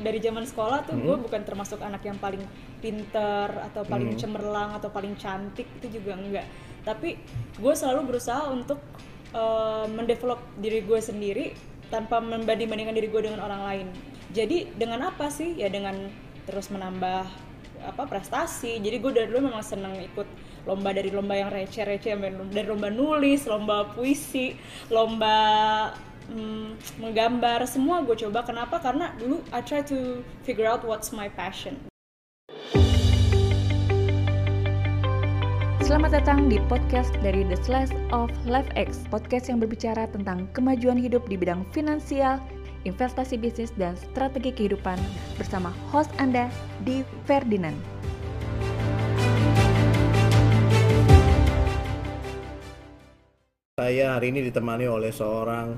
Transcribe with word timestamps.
dari 0.00 0.24
zaman 0.24 0.48
sekolah 0.48 0.88
tuh 0.88 0.96
Hmm. 0.96 1.04
gue 1.04 1.16
bukan 1.28 1.44
termasuk 1.44 1.76
anak 1.84 2.00
yang 2.08 2.16
paling 2.16 2.40
pinter 2.80 3.52
atau 3.52 3.84
paling 3.84 4.16
Hmm. 4.16 4.20
cemerlang 4.24 4.72
atau 4.80 4.88
paling 4.88 5.12
cantik 5.20 5.68
itu 5.76 6.00
juga 6.00 6.16
enggak 6.16 6.48
tapi 6.80 7.20
gue 7.60 7.74
selalu 7.76 8.08
berusaha 8.08 8.48
untuk 8.48 8.80
uh, 9.36 9.84
mendevelop 9.92 10.40
diri 10.56 10.80
gue 10.80 10.96
sendiri 10.96 11.52
tanpa 11.92 12.24
membanding-bandingkan 12.24 12.96
diri 12.96 13.12
gue 13.12 13.20
dengan 13.20 13.44
orang 13.44 13.62
lain 13.68 13.86
jadi 14.32 14.72
dengan 14.80 15.12
apa 15.12 15.28
sih 15.28 15.60
ya 15.60 15.68
dengan 15.68 16.08
terus 16.48 16.72
menambah 16.72 17.28
apa 17.84 18.02
prestasi 18.08 18.80
jadi 18.80 18.96
gue 18.96 19.12
dari 19.12 19.28
dulu 19.28 19.52
memang 19.52 19.60
seneng 19.60 19.92
ikut 20.00 20.26
lomba 20.64 20.96
dari 20.96 21.12
lomba 21.12 21.36
yang 21.36 21.52
receh-receh 21.52 22.16
dari 22.48 22.64
lomba 22.64 22.88
nulis 22.88 23.44
lomba 23.44 23.92
puisi 23.92 24.56
lomba 24.88 25.36
mm, 26.30 27.00
menggambar 27.02 27.66
semua 27.66 28.04
gue 28.06 28.14
coba. 28.14 28.46
Kenapa? 28.46 28.78
Karena 28.78 29.10
dulu 29.18 29.42
I 29.50 29.64
try 29.64 29.82
to 29.86 30.22
figure 30.46 30.68
out 30.68 30.86
what's 30.86 31.10
my 31.10 31.26
passion. 31.26 31.78
Selamat 35.82 36.24
datang 36.24 36.48
di 36.48 36.56
podcast 36.72 37.12
dari 37.20 37.44
The 37.44 37.58
Slice 37.60 37.92
of 38.16 38.32
Life 38.48 38.70
X, 38.78 39.04
podcast 39.12 39.52
yang 39.52 39.60
berbicara 39.60 40.08
tentang 40.08 40.48
kemajuan 40.56 40.96
hidup 40.96 41.28
di 41.28 41.36
bidang 41.36 41.68
finansial, 41.74 42.40
investasi 42.88 43.36
bisnis, 43.36 43.74
dan 43.76 43.92
strategi 44.00 44.56
kehidupan 44.56 44.96
bersama 45.36 45.68
host 45.92 46.08
Anda, 46.16 46.48
Di 46.88 47.04
Ferdinand. 47.28 47.76
Saya 53.76 54.16
hari 54.16 54.32
ini 54.32 54.48
ditemani 54.48 54.88
oleh 54.88 55.12
seorang 55.12 55.76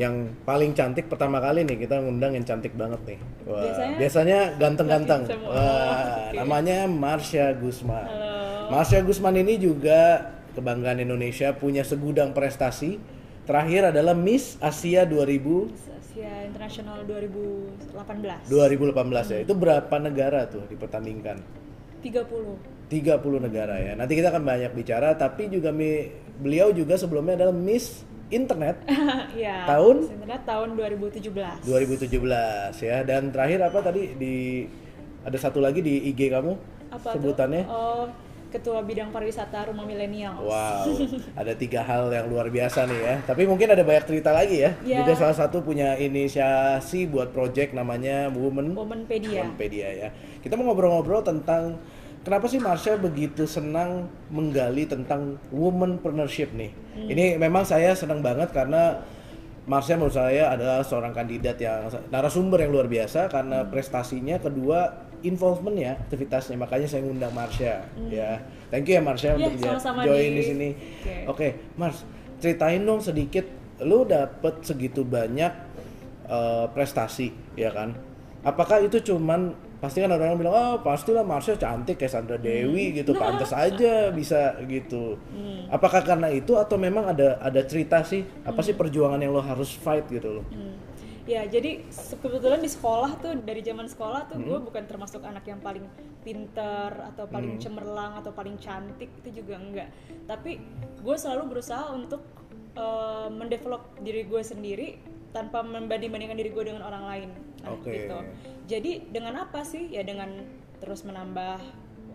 yang 0.00 0.14
paling 0.42 0.72
cantik 0.72 1.12
pertama 1.12 1.36
kali 1.38 1.60
nih 1.60 1.84
kita 1.84 2.00
ngundang 2.00 2.32
yang 2.32 2.40
cantik 2.42 2.72
banget 2.72 2.96
nih. 3.04 3.18
Wah, 3.44 3.60
Biasanya- 3.60 3.98
biasanya 4.00 4.38
ganteng-ganteng. 4.56 5.20
Wah, 5.44 5.52
Oke. 6.32 6.40
namanya 6.40 6.88
Marsha 6.88 7.52
Gusman. 7.52 8.08
Halo. 8.08 8.72
Marsha 8.72 9.04
Gusman 9.04 9.36
ini 9.36 9.60
juga 9.60 10.24
kebanggaan 10.56 11.04
Indonesia, 11.04 11.52
punya 11.52 11.84
segudang 11.84 12.32
prestasi. 12.32 12.96
Terakhir 13.44 13.92
adalah 13.92 14.16
Miss 14.16 14.56
Asia 14.56 15.04
2000 15.04 15.68
Asia 16.00 16.32
Internasional 16.42 17.04
2018 17.04 18.48
2018 18.48 19.26
ya. 19.28 19.38
Itu 19.44 19.52
berapa 19.52 19.94
negara 20.00 20.48
tuh 20.48 20.64
dipertandingkan? 20.64 21.36
30 22.00 22.56
30 22.88 22.96
negara 23.38 23.76
ya. 23.76 23.92
Nanti 23.94 24.16
kita 24.16 24.32
akan 24.32 24.42
banyak 24.42 24.72
bicara, 24.72 25.12
tapi 25.12 25.46
juga 25.46 25.68
mi- 25.70 26.08
beliau 26.40 26.72
juga 26.72 26.96
sebelumnya 26.96 27.36
adalah 27.36 27.52
Miss 27.52 28.08
Internet 28.30 28.76
ya 29.36 29.66
Tahun? 29.66 30.06
internet 30.06 30.42
tahun 30.46 30.68
2017 30.78 31.66
2017 31.66 32.86
ya. 32.86 32.96
Dan 33.02 33.34
terakhir 33.34 33.58
apa 33.66 33.78
tadi 33.82 34.14
di 34.14 34.64
ada 35.20 35.36
satu 35.36 35.60
lagi 35.60 35.82
di 35.82 36.08
IG 36.08 36.30
kamu 36.30 36.52
apa 36.90 37.08
sebutannya? 37.12 37.62
tuh? 37.66 37.74
Oh, 37.74 38.04
ketua 38.50 38.82
bidang 38.82 39.14
pariwisata 39.14 39.70
rumah 39.70 39.86
milenial 39.86 40.34
Wow, 40.42 40.90
ada 41.40 41.54
tiga 41.54 41.86
hal 41.86 42.10
yang 42.10 42.26
luar 42.26 42.50
biasa 42.50 42.82
nih 42.82 42.98
ya. 42.98 43.14
Tapi 43.22 43.46
mungkin 43.46 43.70
ada 43.70 43.82
banyak 43.86 44.10
cerita 44.10 44.34
lagi 44.34 44.62
ya. 44.66 44.74
Ya. 44.82 45.02
Juga 45.02 45.14
salah 45.14 45.36
satu 45.38 45.62
punya 45.62 45.94
inisiasi 45.94 47.06
buat 47.06 47.30
project 47.30 47.74
namanya 47.74 48.26
Women 48.30 48.74
Womanpedia 48.74 49.46
Womanpedia 49.46 49.88
ya. 49.94 50.08
Kita 50.42 50.58
mau 50.58 50.70
ngobrol-ngobrol 50.70 51.22
tentang 51.22 51.78
kenapa 52.20 52.46
sih 52.46 52.58
Marsha 52.58 52.94
begitu 52.94 53.44
senang 53.44 54.08
menggali 54.28 54.84
tentang 54.84 55.38
womanpreneurship 55.50 56.52
nih. 56.52 56.70
Hmm. 56.94 57.08
Ini 57.08 57.24
memang 57.36 57.62
saya 57.62 57.92
senang 57.92 58.20
banget 58.20 58.50
karena 58.50 59.00
Marsha 59.64 59.94
menurut 59.94 60.16
saya 60.16 60.50
adalah 60.50 60.82
seorang 60.82 61.12
kandidat 61.12 61.56
yang 61.56 61.86
narasumber 62.08 62.60
yang 62.60 62.72
luar 62.72 62.86
biasa 62.86 63.28
karena 63.28 63.62
Hmm. 63.62 63.70
prestasinya, 63.70 64.36
kedua 64.36 64.88
involvement 65.20 65.76
ya 65.76 65.94
aktivitasnya. 66.00 66.56
Makanya 66.56 66.88
saya 66.88 67.04
ngundang 67.04 67.30
Marsha 67.30 67.84
ya. 68.08 68.40
Thank 68.68 68.88
you 68.88 68.96
ya 68.96 69.02
Marsha 69.02 69.34
Hmm. 69.34 69.38
Ya, 69.38 69.46
untuk 69.46 69.60
ja- 69.60 69.68
sama-sama, 69.76 70.00
join 70.02 70.32
Di. 70.32 70.42
sini. 70.42 70.68
Oke. 70.74 71.14
Oke, 71.28 71.48
Mars, 71.76 72.02
ceritain 72.38 72.80
dong 72.80 72.98
sedikit 72.98 73.44
lu 73.80 74.04
dapet 74.04 74.60
segitu 74.60 75.02
banyak 75.02 75.52
eh, 76.26 76.66
prestasi 76.70 77.28
ya 77.52 77.68
kan? 77.70 77.90
Apakah 78.40 78.80
itu 78.80 79.02
cuman 79.02 79.50
pasti 79.80 80.04
kan 80.04 80.12
orang 80.12 80.36
bilang 80.36 80.52
oh 80.52 80.76
pastilah 80.84 81.24
Marsha 81.24 81.56
cantik 81.56 81.96
kayak 81.96 82.12
Sandra 82.12 82.36
Dewi 82.36 82.92
gitu, 82.92 83.16
pantas 83.16 83.50
aja 83.56 84.12
bisa 84.12 84.60
gitu. 84.68 85.16
Apakah 85.72 86.04
karena 86.04 86.28
itu 86.28 86.54
atau 86.54 86.76
memang 86.76 87.16
ada 87.16 87.40
ada 87.40 87.64
cerita 87.64 88.04
sih? 88.04 88.22
Apa 88.44 88.60
sih 88.60 88.76
perjuangan 88.76 89.18
yang 89.18 89.32
lo 89.32 89.40
harus 89.40 89.72
fight 89.72 90.04
gitu 90.12 90.40
loh? 90.40 90.46
Hmm. 90.52 90.76
Ya, 91.28 91.46
jadi 91.46 91.86
kebetulan 92.18 92.58
di 92.58 92.66
sekolah 92.66 93.22
tuh 93.22 93.38
dari 93.38 93.62
zaman 93.62 93.86
sekolah 93.86 94.34
tuh 94.34 94.42
gue 94.42 94.58
bukan 94.66 94.82
termasuk 94.82 95.22
anak 95.22 95.46
yang 95.46 95.62
paling 95.62 95.86
pinter 96.26 96.90
atau 96.90 97.30
paling 97.30 97.54
cemerlang 97.56 98.18
atau 98.18 98.34
paling 98.34 98.58
cantik 98.58 99.08
itu 99.22 99.38
juga 99.38 99.62
enggak. 99.62 99.88
Tapi 100.26 100.58
gue 100.98 101.16
selalu 101.16 101.54
berusaha 101.54 101.86
untuk 101.94 102.26
uh, 102.74 103.30
mendevelop 103.30 103.94
diri 104.02 104.26
gue 104.26 104.42
sendiri 104.42 104.88
tanpa 105.30 105.62
membanding-bandingkan 105.62 106.38
diri 106.38 106.50
gue 106.50 106.64
dengan 106.66 106.82
orang 106.86 107.04
lain. 107.06 107.28
Nah, 107.62 107.76
Oke. 107.76 107.90
gitu. 107.92 108.18
Jadi 108.66 109.10
dengan 109.10 109.46
apa 109.46 109.62
sih? 109.62 109.90
Ya 109.90 110.02
dengan 110.02 110.42
terus 110.82 111.06
menambah 111.06 111.60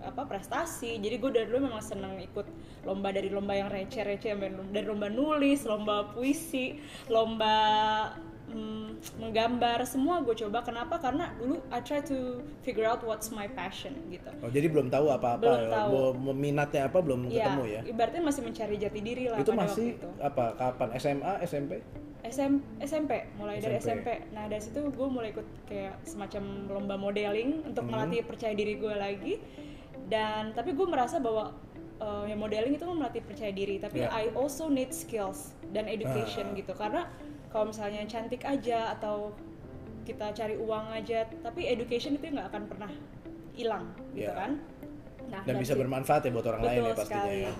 apa 0.05 0.21
prestasi. 0.29 1.01
Jadi 1.01 1.15
gue 1.17 1.31
dari 1.33 1.47
dulu 1.49 1.71
memang 1.71 1.81
seneng 1.81 2.21
ikut 2.21 2.45
lomba 2.85 3.09
dari 3.09 3.33
lomba 3.33 3.57
yang 3.57 3.73
receh-receh 3.73 4.37
dari 4.69 4.85
lomba 4.85 5.09
nulis, 5.09 5.65
lomba 5.65 6.13
puisi, 6.13 6.77
lomba 7.09 7.55
menggambar 9.25 9.81
semua 9.83 10.21
gue 10.21 10.37
coba 10.37 10.61
kenapa 10.61 10.95
karena 10.95 11.33
dulu 11.35 11.57
I 11.67 11.79
try 11.79 11.99
to 12.03 12.17
figure 12.61 12.85
out 12.85 13.01
what's 13.01 13.29
my 13.29 13.49
passion 13.49 13.97
gitu 14.07 14.29
Oh, 14.39 14.47
jadi 14.47 14.67
belum 14.67 14.87
tahu 14.87 15.09
apa-apa 15.09 15.41
Belum 15.41 15.59
ya? 15.59 15.69
tahu. 15.73 15.97
Minatnya 16.31 16.81
apa 16.85 16.99
belum 16.99 17.25
ketemu 17.27 17.63
ya? 17.67 17.81
ibaratnya 17.83 18.21
masih 18.21 18.41
mencari 18.41 18.75
jati 18.77 18.99
diri 18.99 19.25
lah 19.25 19.37
Itu 19.37 19.49
pada 19.49 19.65
masih 19.65 19.85
waktu 19.87 19.97
itu 19.97 20.09
apa? 20.21 20.45
Kapan? 20.55 20.87
SMA, 20.95 21.33
SMP? 21.43 21.71
SM, 22.23 22.53
SMP 22.79 23.11
mulai 23.35 23.57
dari 23.57 23.77
SMP. 23.77 23.85
SMP 24.03 24.07
nah 24.31 24.45
dari 24.45 24.57
situ 24.59 24.81
gue 24.83 25.07
mulai 25.07 25.29
ikut 25.29 25.45
kayak 25.65 26.01
semacam 26.03 26.43
lomba 26.67 26.95
modeling 26.95 27.61
untuk 27.63 27.81
Hmm. 27.81 27.91
melatih 27.91 28.21
percaya 28.21 28.53
diri 28.53 28.75
gue 28.75 28.89
lagi 28.91 29.33
dan 30.05 30.53
tapi 30.53 30.71
gue 30.71 30.85
merasa 30.85 31.17
bahwa 31.17 31.53
uh, 31.97 32.23
ya 32.23 32.33
modeling 32.33 32.73
itu 32.73 32.83
melatih 32.83 33.21
percaya 33.21 33.49
diri 33.49 33.77
tapi 33.77 34.01
Ya. 34.01 34.09
I 34.11 34.33
also 34.33 34.65
need 34.67 34.89
skills 34.89 35.53
dan 35.69 35.85
education 35.85 36.49
Ah. 36.49 36.55
gitu 36.55 36.73
karena 36.73 37.01
kalau 37.55 37.71
misalnya 37.71 38.03
cantik 38.03 38.43
aja 38.43 38.91
atau 38.91 39.31
kita 40.03 40.35
cari 40.35 40.59
uang 40.59 40.91
aja 40.91 41.23
tapi 41.39 41.65
education 41.65 42.13
itu 42.13 42.27
nggak 42.27 42.51
akan 42.51 42.63
pernah 42.67 42.91
hilang 43.55 43.87
gitu 44.11 44.27
Ya. 44.27 44.35
kan 44.35 44.59
nah 45.25 45.39
Dan 45.41 45.57
bisa 45.57 45.71
bermanfaat 45.73 46.27
ya 46.27 46.31
buat 46.31 46.45
orang 46.45 46.61
lain 46.61 46.79
ya 46.83 46.93
pastinya 46.93 47.23
sekali. 47.23 47.39
ya. 47.41 47.53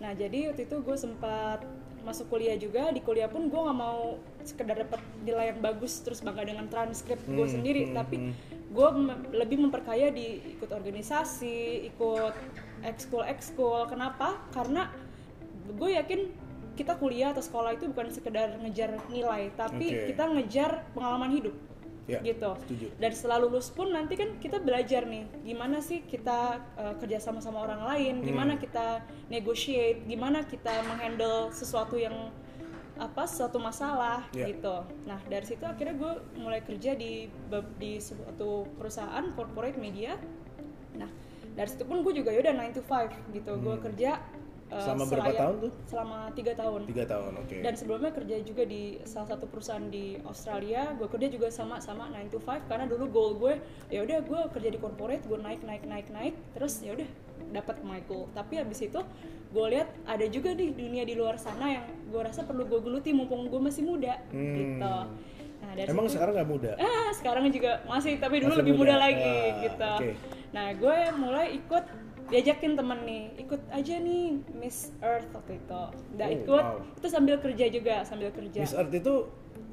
Nah 0.00 0.12
jadi 0.14 0.38
waktu 0.48 0.62
itu 0.64 0.76
gue 0.80 0.96
sempat 0.96 1.60
masuk 2.00 2.32
kuliah 2.32 2.56
juga 2.56 2.88
di 2.88 3.04
kuliah 3.04 3.28
pun 3.28 3.52
gue 3.52 3.60
nggak 3.60 3.76
mau 3.76 4.16
sekedar 4.40 4.72
dapat 4.78 4.96
nilai 5.20 5.52
yang 5.52 5.60
bagus 5.60 6.00
terus 6.00 6.24
bangga 6.24 6.48
dengan 6.48 6.64
transkrip 6.64 7.20
gue 7.20 7.36
Hmm, 7.36 7.52
sendiri 7.52 7.82
hmm, 7.84 7.92
tapi 7.92 8.16
hmm. 8.16 8.32
gue 8.72 8.88
me- 8.96 9.20
lebih 9.36 9.60
memperkaya 9.60 10.08
di 10.08 10.40
ikut 10.56 10.70
organisasi 10.70 11.58
ikut 11.92 12.32
ekskul 12.82 13.20
ekskul 13.28 13.84
kenapa 13.84 14.40
karena 14.48 14.88
gue 15.68 15.90
yakin 15.92 16.20
kita 16.80 16.96
kuliah 16.96 17.30
atau 17.30 17.44
sekolah 17.44 17.76
itu 17.76 17.84
bukan 17.86 18.08
sekedar 18.08 18.56
ngejar 18.56 18.96
nilai 19.06 19.52
tapi 19.52 19.86
Oke. 19.86 20.06
kita 20.08 20.24
ngejar 20.26 20.70
pengalaman 20.90 21.28
hidup 21.30 21.52
Ya, 22.08 22.18
gitu 22.26 22.58
setuju. 22.58 22.86
dan 22.98 23.10
setelah 23.14 23.38
lulus 23.38 23.70
pun 23.70 23.86
nanti 23.88 24.18
kan 24.18 24.34
kita 24.36 24.58
belajar 24.58 25.06
nih 25.06 25.30
gimana 25.44 25.78
sih 25.78 26.02
kita 26.02 26.58
uh, 26.74 26.98
kerja 26.98 27.22
sama 27.22 27.38
sama 27.38 27.62
orang 27.62 27.86
lain 27.86 28.14
gimana 28.20 28.58
Hmm. 28.58 28.58
kita 28.58 28.86
negotiate 29.30 30.02
gimana 30.04 30.42
kita 30.42 30.74
menghandle 30.82 31.54
sesuatu 31.54 31.94
yang 31.94 32.34
apa 32.98 33.24
suatu 33.24 33.56
masalah 33.56 34.26
Ya. 34.34 34.50
gitu 34.50 34.82
nah 35.06 35.22
dari 35.24 35.46
situ 35.46 35.62
akhirnya 35.62 35.94
gue 35.94 36.12
mulai 36.36 36.60
kerja 36.60 36.92
di 36.92 37.30
di 37.78 37.92
suatu 37.96 38.66
perusahaan 38.74 39.30
corporate 39.30 39.78
media 39.78 40.18
nah 40.92 41.06
dari 41.52 41.68
situ 41.68 41.86
pun 41.86 42.02
gue 42.02 42.10
juga 42.12 42.28
yaudah 42.28 42.50
9 42.52 42.74
to 42.74 42.82
5 42.82 43.06
gitu 43.30 43.52
gue 43.56 43.76
kerja 43.80 44.18
uh, 44.70 44.72
Hmm. 44.72 44.82
Selama 44.86 45.04
berapa 45.04 45.10
selayak- 45.24 45.40
tahun 45.40 45.54
tuh? 45.58 45.72
selama 45.84 46.18
tiga 46.30 46.52
tahun 46.54 46.80
Tiga 46.86 47.04
tahun, 47.04 47.32
oke. 47.36 47.56
dan 47.60 47.74
sebelumnya 47.74 48.10
kerja 48.12 48.36
juga 48.40 48.62
di 48.64 48.82
salah 49.02 49.28
satu 49.28 49.44
perusahaan 49.44 49.82
di 49.84 50.04
Australia 50.22 50.80
gue 50.92 51.08
kerja 51.08 51.28
juga 51.28 51.46
sama 51.48 51.76
sama 51.78 52.06
9 52.08 52.28
to 52.28 52.38
5 52.38 52.62
karena 52.64 52.86
dulu 52.86 53.04
goal 53.08 53.30
gue 53.36 53.58
ya 53.88 54.00
udah 54.00 54.18
gue 54.20 54.40
kerja 54.50 54.68
di 54.68 54.78
corporate 54.78 55.22
gue 55.22 55.36
naik 55.36 55.60
naik 55.60 55.82
naik 55.84 56.06
naik 56.08 56.34
terus 56.52 56.78
ya 56.78 56.92
udah 56.92 57.08
dapat 57.50 57.82
my 57.82 57.98
goal 58.02 58.30
tapi 58.30 58.56
habis 58.56 58.78
itu 58.80 59.00
gue 59.48 59.64
lihat 59.68 59.90
ada 60.04 60.22
juga 60.24 60.52
di 60.52 60.70
dunia 60.70 61.02
di 61.02 61.12
luar 61.12 61.34
sana 61.34 61.66
yang 61.72 61.82
gue 62.06 62.20
rasa 62.20 62.42
perlu 62.42 62.62
gue 62.64 62.78
geluti 62.78 63.10
mumpung 63.10 63.46
gue 63.46 63.58
masih 63.60 63.82
muda 63.82 64.22
Hmm. 64.28 64.54
gitu 64.54 64.94
nah 65.60 65.72
dari 65.72 65.88
Emang 65.88 66.06
situ- 66.06 66.16
sekarang 66.16 66.34
nggak 66.36 66.48
muda? 66.48 66.72
ah 66.74 67.10
sekarang 67.12 67.44
juga 67.48 67.82
masih 67.84 68.16
tapi 68.16 68.38
dulu 68.38 68.48
Masih 68.50 68.60
lebih 68.62 68.74
muda. 68.76 68.86
muda, 68.86 68.94
lagi 68.98 69.26
Ah, 69.26 69.60
gitu 69.60 69.90
oke. 69.98 70.10
nah 70.50 70.66
gue 70.72 70.96
mulai 71.16 71.46
ikut 71.54 71.84
diajakin 72.30 72.72
temen 72.72 72.98
nih 73.00 73.22
ikut 73.38 73.60
aja 73.68 73.94
nih 73.96 74.24
Miss 74.52 74.78
Earth 75.00 75.28
waktu 75.30 75.52
itu 75.56 75.80
udah 76.14 76.26
Oh, 76.26 76.36
ikut 76.36 76.64
wow. 76.64 76.96
itu 76.96 77.06
sambil 77.06 77.36
kerja 77.36 77.64
juga 77.68 77.94
sambil 78.02 78.30
kerja 78.30 78.58
Miss 78.58 78.72
Earth 78.72 78.92
itu 78.92 79.14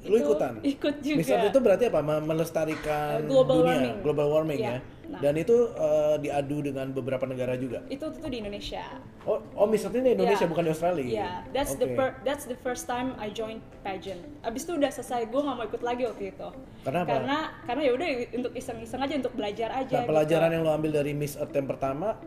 lu 0.00 0.14
Itu 0.14 0.30
ikutan 0.30 0.52
ikut 0.62 0.94
juga. 1.00 1.18
Miss 1.18 1.26
Earth 1.28 1.48
itu 1.48 1.58
berarti 1.58 1.84
apa 1.86 2.00
Me- 2.00 2.22
melestarikan 2.24 3.18
Uh, 3.18 3.26
global 3.26 3.56
dunia 3.60 3.70
warming. 3.72 3.94
global 4.00 4.26
warming 4.28 4.60
Iya. 4.60 4.70
ya 4.70 4.80
Nah. 5.08 5.24
dan 5.24 5.34
itu 5.34 5.56
eh, 5.72 6.16
diadu 6.20 6.60
dengan 6.60 6.92
beberapa 6.92 7.24
negara 7.24 7.56
juga 7.56 7.80
itu 7.88 8.04
itu 8.04 8.28
di 8.28 8.38
Indonesia 8.38 8.84
oh 9.24 9.40
oh 9.54 9.64
Miss 9.64 9.80
Earth 9.80 9.96
ini 9.96 10.04
di 10.04 10.14
Indonesia 10.14 10.44
Yeah. 10.44 10.52
bukan 10.52 10.62
di 10.62 10.70
Australia 10.70 11.04
Iya, 11.08 11.30
that's 11.48 11.74
the 11.74 11.88
Oke. 11.88 11.96
fir- 11.96 12.16
that's 12.22 12.44
the 12.44 12.58
first 12.58 12.84
time 12.84 13.16
I 13.16 13.32
joined 13.32 13.64
pageant. 13.80 14.20
Abis 14.42 14.62
itu 14.62 14.76
udah 14.76 14.92
selesai, 14.92 15.24
gue 15.26 15.40
nggak 15.40 15.56
mau 15.56 15.64
ikut 15.64 15.80
lagi 15.80 16.04
waktu 16.04 16.28
itu. 16.28 16.48
Karena 16.82 16.98
apa? 17.00 17.10
Karena 17.10 17.36
karena 17.64 17.82
ya 17.82 17.92
udah 17.94 18.08
untuk 18.34 18.52
iseng-iseng 18.52 19.00
aja 19.00 19.14
untuk 19.16 19.32
belajar 19.32 19.68
aja. 19.74 19.94
nah 19.94 20.04
pelajaran 20.04 20.44
gitu. 20.46 20.54
yang 20.54 20.62
lo 20.62 20.70
ambil 20.70 20.92
dari 20.94 21.12
Miss 21.12 21.34
Earth 21.34 21.54
yang 21.54 21.64
pertama 21.66 22.20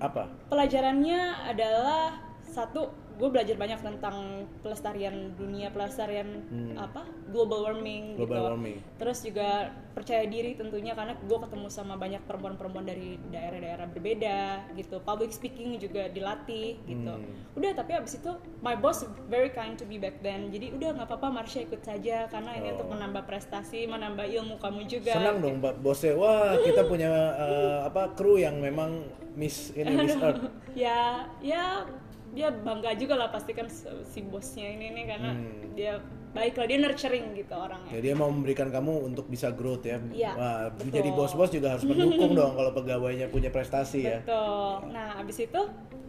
apa? 0.00 0.26
Pelajarannya 0.48 1.20
adalah 1.46 2.16
satu, 2.42 2.90
gue 3.20 3.28
belajar 3.28 3.56
banyak 3.60 3.80
tentang 3.84 4.48
pelestarian 4.64 5.36
dunia, 5.36 5.68
pelestarian 5.68 6.40
apa 6.80 7.04
global 7.28 7.68
warming. 7.68 8.16
Hmm. 8.16 8.18
Global 8.24 8.36
gitu. 8.40 8.48
warming. 8.48 8.76
Terus 8.96 9.18
juga 9.20 9.48
percaya 9.90 10.24
diri 10.24 10.56
tentunya 10.56 10.96
karena 10.96 11.18
gue 11.18 11.38
ketemu 11.44 11.66
sama 11.68 11.98
banyak 12.00 12.22
perempuan-perempuan 12.24 12.86
dari 12.88 13.20
daerah-daerah 13.28 13.86
berbeda 13.92 14.72
gitu. 14.74 14.98
Public 15.04 15.36
speaking 15.36 15.76
juga 15.76 16.08
dilatih 16.08 16.80
gitu. 16.88 17.12
Hmm. 17.12 17.54
Udah 17.60 17.76
tapi 17.76 18.00
abis 18.00 18.18
itu 18.18 18.32
my 18.64 18.74
boss 18.80 19.04
very 19.28 19.52
kind 19.52 19.76
to 19.76 19.84
me 19.84 20.00
back 20.00 20.16
then. 20.24 20.48
Jadi 20.48 20.72
udah 20.72 20.96
nggak 20.96 21.08
apa-apa 21.12 21.28
Marsha 21.44 21.60
ikut 21.60 21.84
saja 21.84 22.26
karena 22.32 22.56
ini 22.56 22.72
untuk 22.72 22.88
menambah 22.88 23.28
prestasi, 23.28 23.84
menambah 23.84 24.24
ilmu 24.24 24.56
kamu 24.56 24.88
juga. 24.88 25.12
Oh. 25.12 25.18
senang 25.20 25.36
dong 25.44 25.56
mbak 25.60 25.74
bosnya 25.84 26.16
wah 26.16 26.56
kita 26.64 26.82
punya 26.88 27.10
eh, 27.44 27.78
apa 27.84 28.16
kru 28.16 28.40
yang 28.40 28.56
memang 28.56 29.04
Miss 29.36 29.70
ini 29.76 29.92
Miss 29.92 30.16
Earth 30.24 30.48
ya 30.72 31.28
ya 31.44 31.84
dia 32.30 32.48
bangga 32.48 32.94
juga 32.94 33.14
lah 33.16 33.28
pasti 33.28 33.50
kan 33.50 33.66
si 34.04 34.20
bosnya 34.22 34.66
ini 34.68 34.86
nih 34.92 35.04
karena 35.08 35.30
Hmm. 35.30 35.72
dia 35.72 35.98
baik 36.30 36.54
lah 36.54 36.64
dia 36.64 36.78
nurturing 36.78 37.26
gitu 37.34 37.50
orangnya 37.50 37.90
ya 37.90 38.00
dia 38.00 38.14
mau 38.14 38.28
memberikan 38.28 38.68
kamu 38.68 38.92
untuk 39.04 39.26
bisa 39.26 39.50
growth 39.50 39.82
ya 39.82 39.98
Iya, 40.08 40.30
wah 40.32 40.56
betul. 40.70 40.94
jadi 40.94 41.10
bos-bos 41.10 41.50
juga 41.50 41.74
harus 41.74 41.82
mendukung 41.82 42.32
dong 42.38 42.54
kalau 42.54 42.70
pegawainya 42.72 43.26
punya 43.26 43.48
prestasi 43.48 44.04
ya 44.04 44.18
betul 44.20 44.88
nah 44.88 45.18
abis 45.18 45.42
itu 45.42 45.60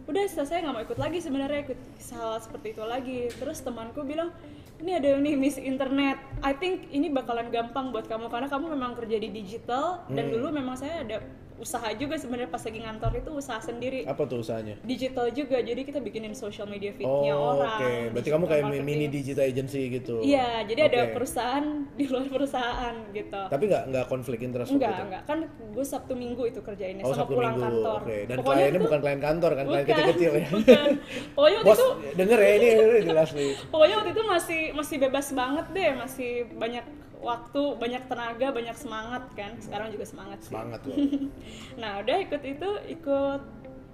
udah 0.02 0.22
selesai 0.24 0.62
nggak 0.62 0.72
mau 0.72 0.82
ikut 0.82 0.94
lagi 0.96 1.18
sebenarnya 1.18 1.60
ikut 1.64 1.78
hal 2.12 2.38
seperti 2.38 2.66
itu 2.70 2.82
lagi 2.84 3.20
terus 3.32 3.58
temanku 3.60 4.02
bilang 4.02 4.30
ini 4.78 4.94
ada 4.94 5.14
nih 5.16 5.34
Miss 5.34 5.54
Internet 5.56 6.18
I 6.40 6.52
think 6.52 6.86
ini 6.88 7.06
bakalan 7.08 7.48
gampang 7.48 7.90
buat 7.90 8.06
kamu 8.06 8.26
karena 8.28 8.46
kamu 8.46 8.66
memang 8.72 8.94
kerja 8.94 9.16
di 9.16 9.28
digital 9.28 10.06
dan 10.08 10.24
Hmm. 10.24 10.32
dulu 10.32 10.46
memang 10.52 10.74
saya 10.74 11.02
ada 11.02 11.18
usaha 11.62 11.88
juga 11.94 12.14
sebenarnya 12.14 12.50
pas 12.50 12.58
lagi 12.60 12.80
ngantor 12.80 13.12
itu 13.16 13.30
usaha 13.32 13.58
sendiri 13.58 14.02
apa 14.02 14.22
tuh 14.24 14.42
usahanya 14.42 14.74
digital 14.82 15.30
juga 15.30 15.62
jadi 15.62 15.78
kita 15.80 15.98
bikinin 15.98 16.34
social 16.34 16.66
media 16.66 16.90
feednya 16.90 17.32
Oh, 17.32 17.54
orang 17.54 17.78
oke. 17.78 17.86
Berarti 18.10 18.18
digital 18.18 18.34
kamu 18.34 18.44
kayak 18.44 18.64
marketing. 18.64 18.84
mini 18.84 19.06
digital 19.08 19.44
agency 19.44 19.82
gitu. 19.88 20.14
Iya, 20.20 20.48
jadi 20.64 20.80
ada 20.84 20.98
Oke. 21.00 21.12
perusahaan 21.14 21.66
di 21.92 22.04
luar 22.04 22.26
perusahaan 22.26 22.94
gitu. 23.10 23.40
Tapi 23.46 23.64
nggak 23.64 23.82
nggak 23.88 24.04
konflik 24.06 24.40
interest 24.40 24.70
enggak, 24.70 24.90
itu? 24.90 25.02
enggak. 25.06 25.22
Kan 25.24 25.38
gue 25.46 25.84
Sabtu 25.84 26.12
Minggu 26.12 26.42
itu 26.44 26.58
kerjainnya 26.58 27.02
Oh 27.02 27.10
sama 27.10 27.20
Sabtu 27.22 27.32
pulang 27.32 27.54
Minggu, 27.54 27.64
kantor. 27.64 28.00
oke. 28.02 28.16
Dan 28.22 28.36
Pokoknya 28.36 28.56
kliennya 28.58 28.74
tuh- 28.74 28.84
bukan 28.84 29.00
klien 29.00 29.20
kantor 29.20 29.50
kan, 29.52 29.64
klien 29.64 29.84
kecil-kecil 29.86 30.30
ya. 30.34 30.46
Bukan. 30.50 30.90
Pokoknya 31.32 31.56
waktu 31.58 31.68
Bos, 31.68 31.78
itu 31.78 31.86
denger 32.16 32.38
ya 32.38 32.50
ini, 32.52 32.66
ini 32.66 33.00
jelas 33.04 33.28
nih. 33.32 33.50
pokoknya 33.68 33.94
waktu 33.96 34.10
itu 34.10 34.22
masih 34.26 34.60
masih 34.72 34.96
bebas 34.98 35.26
banget 35.32 35.66
deh, 35.70 35.90
masih 35.94 36.30
banyak 36.52 36.84
waktu, 37.22 37.62
banyak 37.78 38.02
tenaga, 38.10 38.50
banyak 38.50 38.76
semangat 38.76 39.24
kan. 39.32 39.54
Sekarang 39.62 39.88
juga 39.88 40.04
semangat 40.04 40.42
sih. 40.42 40.50
Semangat 40.52 40.80
loh. 40.84 40.96
nah 41.80 42.02
udah 42.02 42.16
ikut 42.18 42.42
itu 42.42 42.68
ikut 42.90 43.40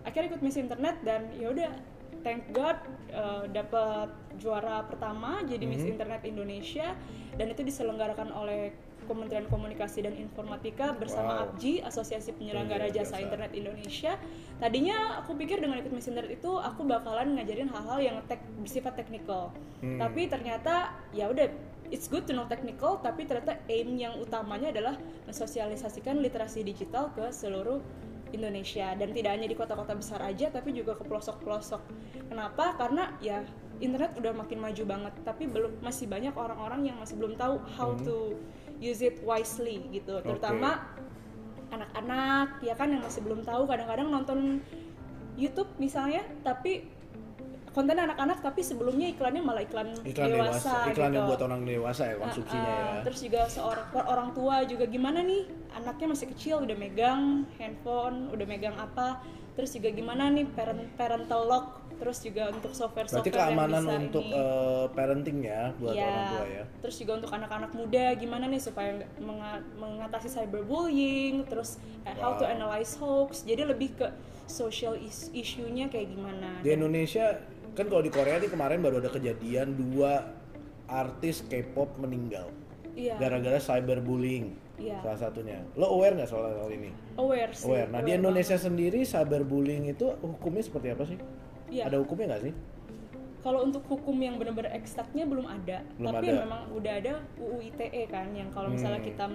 akhirnya 0.02 0.28
ikut 0.32 0.42
Miss 0.42 0.56
Internet 0.56 0.96
dan 1.04 1.28
ya 1.36 1.52
udah 1.52 1.70
thank 2.24 2.48
God 2.50 2.80
uh, 3.12 3.44
dapat 3.46 4.08
juara 4.40 4.82
pertama 4.82 5.44
jadi 5.44 5.62
Miss 5.62 5.84
Mhm. 5.84 5.92
Internet 5.94 6.22
Indonesia 6.24 6.96
dan 7.36 7.46
itu 7.52 7.62
diselenggarakan 7.62 8.32
oleh 8.32 8.72
Kementerian 9.08 9.48
Komunikasi 9.48 10.04
dan 10.04 10.12
Informatika 10.14 10.92
bersama 10.92 11.40
Wow. 11.40 11.56
APJI 11.56 11.80
Asosiasi 11.80 12.36
Penyelenggara 12.36 12.92
Jasa. 12.92 13.16
Internet 13.16 13.56
Indonesia. 13.56 14.20
Tadinya 14.60 15.24
aku 15.24 15.32
pikir 15.32 15.64
dengan 15.64 15.80
ikut 15.80 15.88
Miss 15.88 16.04
Internet 16.04 16.36
itu 16.36 16.50
aku 16.60 16.84
bakalan 16.84 17.40
ngajarin 17.40 17.72
hal-hal 17.72 17.98
yang 18.04 18.16
tek, 18.28 18.44
bersifat 18.60 19.00
teknikal. 19.00 19.48
Hmm. 19.80 19.96
Tapi 19.96 20.28
ternyata 20.28 20.92
ya 21.16 21.32
udah 21.32 21.48
it's 21.88 22.06
good 22.08 22.24
to 22.28 22.32
know 22.36 22.44
technical 22.48 23.00
tapi 23.00 23.24
ternyata 23.24 23.60
aim 23.68 23.96
yang 23.96 24.16
utamanya 24.20 24.72
adalah 24.72 24.94
mensosialisasikan 25.24 26.20
literasi 26.20 26.64
digital 26.64 27.12
ke 27.12 27.28
seluruh 27.32 27.80
Indonesia 28.32 28.92
dan 28.92 29.16
tidak 29.16 29.40
hanya 29.40 29.48
di 29.48 29.56
kota-kota 29.56 29.96
besar 29.96 30.20
aja 30.20 30.52
tapi 30.52 30.76
juga 30.76 30.92
ke 31.00 31.04
pelosok-pelosok. 31.08 31.80
Kenapa? 32.28 32.76
Karena 32.76 33.16
ya 33.24 33.40
internet 33.80 34.18
udah 34.20 34.32
makin 34.36 34.58
maju 34.60 34.82
banget 34.84 35.14
tapi 35.24 35.48
belum 35.48 35.80
masih 35.80 36.10
banyak 36.10 36.34
orang-orang 36.36 36.92
yang 36.92 36.96
masih 37.00 37.16
belum 37.16 37.40
tahu 37.40 37.56
how 37.78 37.96
Hmm. 37.96 38.04
to 38.04 38.16
use 38.82 39.00
it 39.00 39.16
wisely 39.24 39.88
gitu. 39.94 40.20
Terutama 40.20 40.92
anak-anak 41.72 42.64
ya 42.64 42.76
kan 42.76 42.92
yang 42.92 43.04
masih 43.04 43.20
belum 43.24 43.44
tahu 43.44 43.68
kadang-kadang 43.68 44.08
nonton 44.08 44.60
YouTube 45.38 45.68
misalnya 45.78 46.24
tapi 46.42 46.97
konten 47.78 47.94
anak-anak 47.94 48.42
tapi 48.42 48.58
sebelumnya 48.60 49.06
iklannya 49.06 49.38
malah 49.38 49.62
iklan, 49.62 49.94
Iklan 50.02 50.34
dewasa, 50.34 50.90
iklan 50.90 51.14
yang 51.14 51.22
gitu. 51.22 51.30
buat 51.30 51.40
orang 51.46 51.62
dewasa 51.62 52.02
ya 52.04 52.16
konsumsinya 52.18 52.58
Ah, 52.66 52.74
ah. 52.74 52.82
ya. 52.98 53.02
Terus 53.06 53.20
juga 53.22 53.40
seorang 53.46 53.86
orang 53.94 54.28
tua 54.34 54.66
juga 54.66 54.84
gimana 54.84 55.22
nih 55.22 55.46
anaknya 55.72 56.06
masih 56.10 56.26
kecil 56.28 56.58
udah 56.58 56.74
megang 56.74 57.22
handphone, 57.54 58.26
udah 58.28 58.42
megang 58.44 58.74
apa. 58.74 59.22
Terus 59.54 59.70
juga 59.72 59.90
gimana 59.90 60.26
nih 60.28 60.46
parent 60.48 60.90
parental 60.92 61.46
lock. 61.46 61.66
Terus 61.98 62.22
juga 62.22 62.46
untuk 62.48 62.70
software-software 62.70 63.26
Berarti 63.26 63.42
keamanan 63.50 63.82
yang 63.82 63.86
bisa 63.90 63.98
untuk 64.04 64.24
ini. 64.24 64.38
eh, 64.38 64.86
parenting 64.94 65.38
ya 65.42 65.62
buat 65.76 65.94
Iya. 65.94 66.02
orang 66.04 66.26
tua 66.28 66.44
ya. 66.48 66.64
Terus 66.78 66.94
juga 66.96 67.12
untuk 67.16 67.30
anak-anak 67.32 67.70
muda 67.74 68.04
gimana 68.14 68.44
nih 68.46 68.60
supaya 68.60 68.90
mengatasi 69.76 70.28
cyberbullying, 70.30 71.42
terus 71.44 71.74
eh, 72.02 72.14
how 72.16 72.34
to 72.34 72.42
Wow. 72.42 72.54
analyze 72.54 72.94
hoax. 72.96 73.42
Jadi 73.42 73.62
lebih 73.64 73.94
ke 73.94 74.06
social 74.46 74.94
is- 74.96 75.28
issue-nya 75.32 75.86
kayak 75.86 76.08
gimana. 76.08 76.62
Di 76.62 76.72
Indonesia 76.72 77.36
kan 77.78 77.86
kalau 77.86 78.02
di 78.02 78.10
Korea 78.10 78.42
nih 78.42 78.50
kemarin 78.50 78.82
baru 78.82 78.98
ada 78.98 79.06
kejadian 79.06 79.78
dua 79.78 80.26
artis 80.90 81.46
K-pop 81.46 81.94
meninggal 82.02 82.50
Iya. 82.98 83.14
gara-gara 83.14 83.62
cyberbullying 83.62 84.58
Iya. 84.82 84.98
salah 85.02 85.30
satunya. 85.30 85.62
Lo 85.78 85.86
aware 85.94 86.18
nggak 86.18 86.26
soal 86.26 86.50
hal 86.50 86.70
ini? 86.70 86.90
Aware 87.14 87.54
sih. 87.54 87.66
Aware. 87.66 87.90
Nah 87.94 88.02
di 88.02 88.10
aware 88.10 88.18
Indonesia 88.18 88.58
sendiri 88.58 89.06
cyberbullying 89.06 89.86
itu 89.86 90.06
hukumnya 90.18 90.62
seperti 90.66 90.88
apa 90.90 91.04
sih? 91.06 91.18
Iya. 91.70 91.86
Ada 91.86 92.02
hukumnya 92.02 92.34
nggak 92.34 92.42
sih? 92.50 92.54
Kalau 93.38 93.62
untuk 93.62 93.86
hukum 93.86 94.18
yang 94.18 94.34
benar-benar 94.34 94.74
eksaknya 94.74 95.22
belum 95.22 95.46
ada, 95.46 95.86
Belum 95.94 96.10
tapi 96.10 96.26
ada. 96.34 96.42
memang 96.42 96.60
udah 96.74 96.92
ada 96.98 97.12
UU 97.38 97.70
ITE 97.70 98.10
kan, 98.10 98.34
yang 98.34 98.50
kalau 98.50 98.66
misalnya 98.66 98.98
Hmm. 98.98 99.08
kita 99.08 99.26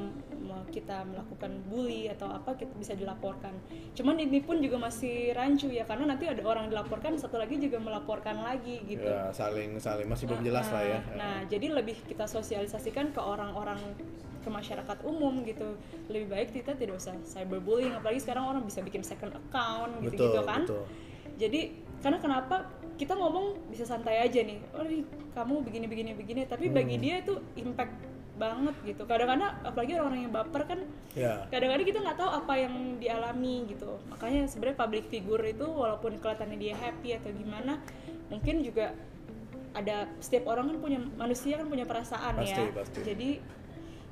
kita 0.69 1.05
melakukan 1.07 1.51
bully 1.71 2.11
atau 2.11 2.27
apa 2.29 2.53
kita 2.53 2.73
bisa 2.75 2.93
dilaporkan. 2.93 3.53
Cuman 3.95 4.19
ini 4.19 4.43
pun 4.43 4.59
juga 4.59 4.75
masih 4.77 5.31
rancu 5.33 5.71
ya, 5.71 5.87
karena 5.87 6.13
nanti 6.13 6.27
ada 6.27 6.43
orang 6.43 6.67
dilaporkan, 6.67 7.15
satu 7.15 7.39
lagi 7.39 7.57
juga 7.57 7.79
melaporkan 7.79 8.43
lagi 8.43 8.83
gitu. 8.85 9.07
Ya 9.07 9.31
saling 9.31 9.79
saling 9.79 10.05
masih 10.09 10.27
belum 10.27 10.43
jelas 10.43 10.67
lah 10.69 10.83
ya. 10.83 10.99
Nah, 11.15 11.37
jadi 11.47 11.71
lebih 11.73 11.95
kita 12.05 12.27
sosialisasikan 12.27 13.15
ke 13.15 13.21
orang-orang 13.23 13.79
ke 14.43 14.49
masyarakat 14.51 14.97
umum 15.07 15.47
gitu. 15.47 15.79
Lebih 16.11 16.27
baik 16.27 16.49
kita 16.51 16.75
tidak 16.75 16.99
usah 16.99 17.15
cyberbullying, 17.23 17.95
apalagi 17.95 18.19
sekarang 18.19 18.43
orang 18.43 18.63
bisa 18.67 18.83
bikin 18.83 18.99
second 19.01 19.31
account 19.31 20.03
gitu-gitu 20.03 20.43
kan. 20.43 20.67
betul. 20.67 20.83
Jadi 21.33 21.61
karena 22.03 22.19
kenapa 22.19 22.67
kita 22.93 23.15
ngomong 23.15 23.71
bisa 23.71 23.87
santai 23.87 24.21
aja 24.21 24.37
nih, 24.37 24.59
oh 24.75 24.83
nih, 24.83 25.01
kamu 25.33 25.63
begini 25.63 25.85
begini 25.87 26.11
begini, 26.13 26.41
tapi 26.45 26.69
bagi 26.69 26.99
Hmm. 26.99 27.01
dia 27.01 27.15
itu 27.17 27.33
impact 27.57 27.95
banget 28.33 28.75
gitu. 28.83 29.05
Kadang-kadang 29.05 29.61
apalagi 29.63 29.93
orang-orang 29.93 30.21
yang 30.21 30.33
baper 30.33 30.61
kan 30.65 30.79
Ya. 31.13 31.45
kadang-kadang 31.47 31.85
kita 31.85 31.99
nggak 32.01 32.17
tahu 32.17 32.29
apa 32.33 32.53
yang 32.57 32.73
dialami 32.97 33.69
gitu 33.69 34.01
makanya 34.09 34.49
sebenarnya 34.49 34.73
public 34.75 35.05
figure 35.07 35.45
itu 35.45 35.61
walaupun 35.63 36.17
kelihatannya 36.17 36.57
dia 36.57 36.73
happy 36.73 37.13
atau 37.13 37.29
gimana 37.29 37.77
mungkin 38.27 38.65
juga 38.65 38.97
ada 39.71 40.09
setiap 40.17 40.49
orang 40.49 40.73
kan 40.73 40.77
punya 40.81 40.99
manusia 41.13 41.53
kan 41.55 41.69
punya 41.69 41.85
perasaan 41.85 42.33
Pasti, 42.35 42.57
ya 42.57 42.73
pasti. 42.73 42.99
jadi 43.05 43.29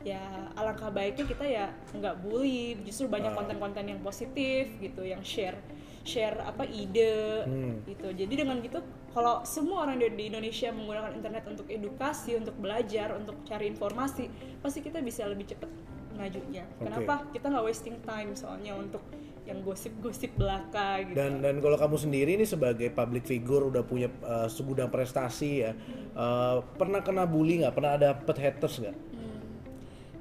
ya 0.03 0.21
alangkah 0.53 0.89
baiknya 0.89 1.25
kita 1.25 1.45
ya 1.45 1.65
nggak 1.91 2.21
bully 2.21 2.77
justru 2.81 3.05
banyak 3.07 3.33
Ah. 3.33 3.37
konten-konten 3.37 3.85
yang 3.87 4.01
positif 4.01 4.69
gitu 4.77 5.01
yang 5.01 5.21
share 5.21 5.57
share 6.03 6.37
apa 6.41 6.65
ide 6.65 7.45
Hmm. 7.45 7.81
gitu 7.85 8.09
jadi 8.13 8.33
dengan 8.45 8.57
gitu 8.61 8.81
kalau 9.11 9.43
semua 9.43 9.85
orang 9.85 9.99
di 10.01 10.31
Indonesia 10.31 10.71
menggunakan 10.71 11.13
internet 11.17 11.43
untuk 11.45 11.67
edukasi 11.67 12.37
untuk 12.39 12.55
belajar 12.57 13.13
untuk 13.17 13.41
cari 13.43 13.69
informasi 13.69 14.29
pasti 14.63 14.79
kita 14.81 15.03
bisa 15.03 15.27
lebih 15.27 15.51
cepat 15.51 15.69
majunya 16.17 16.65
Oke. 16.77 16.89
kenapa 16.89 17.13
kita 17.33 17.45
nggak 17.49 17.65
wasting 17.65 17.97
time 18.03 18.33
soalnya 18.33 18.73
untuk 18.77 19.01
yang 19.41 19.65
gosip-gosip 19.65 20.37
belaka 20.37 21.01
gitu 21.01 21.17
Dan 21.17 21.41
dan 21.41 21.57
kalau 21.57 21.73
kamu 21.73 21.97
sendiri 21.97 22.31
nih 22.37 22.45
sebagai 22.45 22.93
public 22.93 23.25
figure 23.25 23.73
udah 23.73 23.81
punya 23.81 24.05
uh, 24.21 24.45
segudang 24.45 24.93
prestasi 24.93 25.65
ya, 25.65 25.73
uh, 26.13 26.61
pernah 26.77 27.01
kena 27.01 27.25
bully 27.25 27.65
nggak? 27.65 27.73
Pernah 27.73 27.91
ada 27.97 28.07
dapet 28.13 28.37
haters 28.37 28.85
nggak? 28.85 28.97
Hmm. 29.17 29.41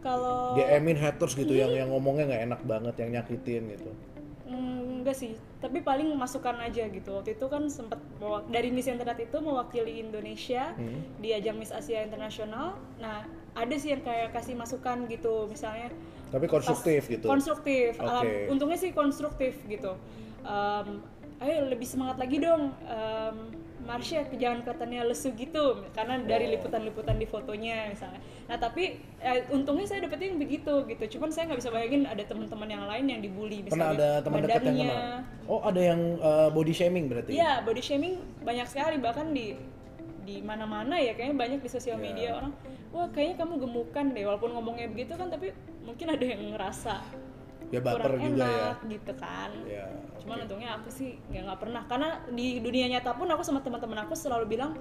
kalau 0.01 0.57
DM-in 0.57 0.97
haters 0.97 1.37
gitu 1.37 1.53
yang 1.53 1.69
yang 1.77 1.93
ngomongnya 1.93 2.33
nggak 2.33 2.43
enak 2.49 2.61
banget, 2.65 2.95
yang 2.97 3.11
nyakitin 3.21 3.63
gitu. 3.77 3.93
Hmm, 4.49 4.80
enggak 5.01 5.15
sih 5.15 5.33
tapi 5.57 5.81
paling 5.81 6.13
masukan 6.15 6.57
aja 6.59 6.85
gitu 6.87 7.11
waktu 7.15 7.35
itu 7.35 7.47
kan 7.47 7.67
sempat 7.67 7.99
dari 8.47 8.69
Miss 8.69 8.87
Internet 8.87 9.19
itu 9.19 9.37
mewakili 9.39 9.99
Indonesia 9.99 10.73
Hmm. 10.73 11.01
di 11.17 11.31
ajang 11.31 11.57
Miss 11.57 11.71
Asia 11.71 12.01
Internasional 12.01 12.73
nah 12.97 13.25
ada 13.53 13.75
sih 13.75 13.91
yang 13.91 14.01
kayak 14.01 14.31
kasih 14.31 14.55
masukan 14.55 15.05
gitu 15.07 15.45
misalnya 15.47 15.91
Tapi 16.29 16.47
konstruktif 16.47 17.01
pas- 17.01 17.13
gitu. 17.13 17.27
konstruktif 17.27 17.91
Alam- 17.99 18.23
Oke. 18.23 18.47
untungnya 18.49 18.77
sih 18.77 18.91
konstruktif 18.91 19.59
gitu 19.65 19.97
Em, 20.41 21.05
ayo 21.39 21.67
lebih 21.67 21.85
semangat 21.85 22.17
lagi 22.17 22.39
dong 22.39 22.73
Em, 22.83 23.37
Marsha 23.91 24.23
jangan 24.31 24.63
kelihatannya 24.63 25.03
lesu 25.11 25.35
gitu 25.35 25.83
karena 25.91 26.23
dari 26.23 26.47
Oh. 26.47 26.53
liputan-liputan 26.55 27.19
di 27.19 27.27
fotonya 27.27 27.91
misalnya 27.91 28.23
nah 28.47 28.55
tapi 28.55 28.95
eh, 29.19 29.43
untungnya 29.51 29.83
saya 29.85 30.07
dapetnya 30.07 30.31
yang 30.31 30.39
begitu 30.39 30.87
gitu 30.87 31.19
cuman 31.19 31.29
saya 31.29 31.51
nggak 31.51 31.59
bisa 31.59 31.71
bayangin 31.71 32.07
ada 32.07 32.23
teman-teman 32.23 32.69
yang 32.71 32.85
lain 32.87 33.05
yang 33.09 33.21
dibully 33.21 33.67
Pernah 33.67 33.91
misalnya 33.91 33.99
ada 33.99 34.11
teman 34.23 34.39
dekat 34.41 34.63
yang 34.63 34.79
kenal? 34.79 35.03
Oh, 35.51 35.61
ada 35.67 35.81
yang 35.83 36.01
uh, 36.23 36.49
body 36.49 36.71
shaming 36.71 37.11
berarti? 37.11 37.35
Iya, 37.35 37.67
body 37.67 37.83
shaming 37.83 38.15
banyak 38.47 38.67
sekali 38.71 39.03
bahkan 39.03 39.35
di 39.35 39.59
di 40.21 40.39
mana-mana 40.41 40.95
ya 40.95 41.19
kayaknya 41.19 41.35
banyak 41.35 41.59
di 41.59 41.69
sosial 41.69 41.99
Iya. 41.99 42.05
media 42.07 42.29
orang 42.39 42.53
wah 42.95 43.11
kayaknya 43.11 43.43
kamu 43.43 43.55
gemukan 43.59 44.05
deh 44.15 44.23
walaupun 44.23 44.51
ngomongnya 44.55 44.87
begitu 44.87 45.19
kan 45.19 45.27
tapi 45.27 45.51
mungkin 45.83 46.07
ada 46.07 46.23
yang 46.23 46.55
ngerasa 46.55 46.95
Ya 47.71 47.79
baper 47.79 48.19
kurang 48.19 48.35
juga 48.35 48.47
enak 48.51 48.79
gitu 48.91 49.13
kan 49.15 49.51
ya. 49.63 49.87
Ya. 49.87 49.87
cuman 50.19 50.37
untungnya 50.43 50.71
aku 50.75 50.89
sih 50.91 51.23
nggak 51.31 51.43
nggak 51.47 51.61
pernah 51.63 51.83
karena 51.87 52.09
di 52.29 52.59
dunia 52.59 52.87
nyata 52.91 53.15
pun 53.15 53.31
aku 53.31 53.41
sama 53.41 53.63
teman-teman 53.63 54.05
aku 54.05 54.13
selalu 54.13 54.59
bilang 54.59 54.75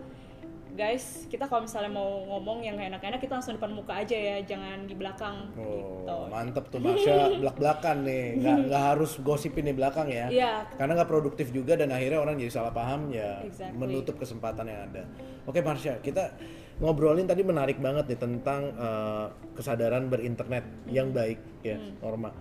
guys 0.72 1.28
kita 1.28 1.44
kalau 1.46 1.68
misalnya 1.68 1.92
mau 1.92 2.24
ngomong 2.26 2.64
yang 2.64 2.80
enak-enak 2.80 3.20
kita 3.20 3.36
langsung 3.36 3.60
depan 3.60 3.76
muka 3.76 4.00
aja 4.00 4.16
ya 4.16 4.36
jangan 4.42 4.88
di 4.88 4.96
belakang 4.96 5.52
gitu 5.60 6.08
Oh, 6.08 6.26
mantep 6.32 6.66
tuh 6.72 6.80
Marsha 6.86 7.36
belak-belakan 7.36 7.98
nih, 8.02 8.24
nggak 8.40 8.58
nggak 8.72 8.84
harus 8.96 9.12
gosipin 9.20 9.70
di 9.70 9.76
belakang 9.76 10.08
ya. 10.10 10.26
Iya. 10.32 10.54
Karena 10.74 10.98
nggak 10.98 11.10
produktif 11.10 11.54
juga 11.54 11.78
dan 11.78 11.94
akhirnya 11.94 12.18
orang 12.18 12.40
jadi 12.40 12.50
salah 12.50 12.74
paham 12.74 13.14
ya, 13.14 13.44
Exactly. 13.46 13.76
menutup 13.78 14.16
kesempatan 14.18 14.66
yang 14.66 14.82
ada. 14.90 15.04
Oke 15.46 15.62
Marsha, 15.62 16.02
kita 16.02 16.34
ngobrolin 16.80 17.28
tadi 17.28 17.46
menarik 17.46 17.78
banget 17.78 18.10
nih 18.10 18.20
tentang 18.20 18.74
eh, 18.74 19.26
kesadaran 19.54 20.08
berinternet 20.08 20.64
yang 20.90 21.12
baik 21.12 21.38
ya, 21.62 21.76
Hmm. 21.78 21.94
Norma. 22.02 22.32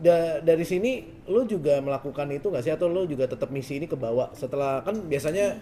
Da- 0.00 0.42
dari 0.42 0.64
sini 0.66 1.06
lu 1.30 1.46
juga 1.46 1.78
melakukan 1.78 2.26
itu 2.34 2.50
nggak 2.50 2.64
sih 2.64 2.74
atau 2.74 2.90
lu 2.90 3.06
juga 3.06 3.30
tetap 3.30 3.50
misi 3.54 3.78
ini 3.78 3.86
ke 3.86 3.94
bawah 3.94 4.34
setelah 4.34 4.82
kan 4.82 4.98
biasanya 5.06 5.58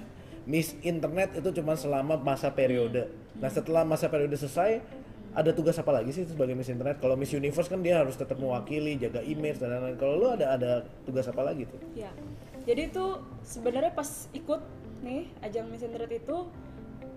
miss 0.46 0.74
internet 0.82 1.38
itu 1.38 1.62
cuma 1.62 1.78
selama 1.78 2.18
masa 2.18 2.50
periode. 2.50 3.10
Nah 3.38 3.50
setelah 3.52 3.86
masa 3.86 4.10
periode 4.10 4.34
selesai 4.34 4.82
ada 5.32 5.50
tugas 5.56 5.80
apa 5.80 5.88
lagi 5.96 6.12
sih 6.12 6.28
sebagai 6.28 6.52
miss 6.52 6.68
internet? 6.68 7.00
Kalau 7.00 7.16
miss 7.16 7.32
universe 7.32 7.70
kan 7.70 7.80
dia 7.80 8.04
harus 8.04 8.18
tetap 8.20 8.36
mewakili, 8.36 9.00
jaga 9.00 9.24
image 9.24 9.62
dan 9.62 9.72
lain-lain. 9.72 9.96
Kalau 9.96 10.14
lu 10.20 10.28
ada 10.28 10.52
ada 10.52 10.72
tugas 11.08 11.24
apa 11.24 11.40
lagi 11.40 11.64
tuh? 11.64 11.80
Ya, 11.96 12.12
jadi 12.68 12.92
itu 12.92 13.04
sebenarnya 13.42 13.96
pas 13.96 14.28
ikut 14.36 14.60
nih 15.02 15.32
ajang 15.42 15.66
Miss 15.72 15.82
Internet 15.82 16.12
itu, 16.14 16.46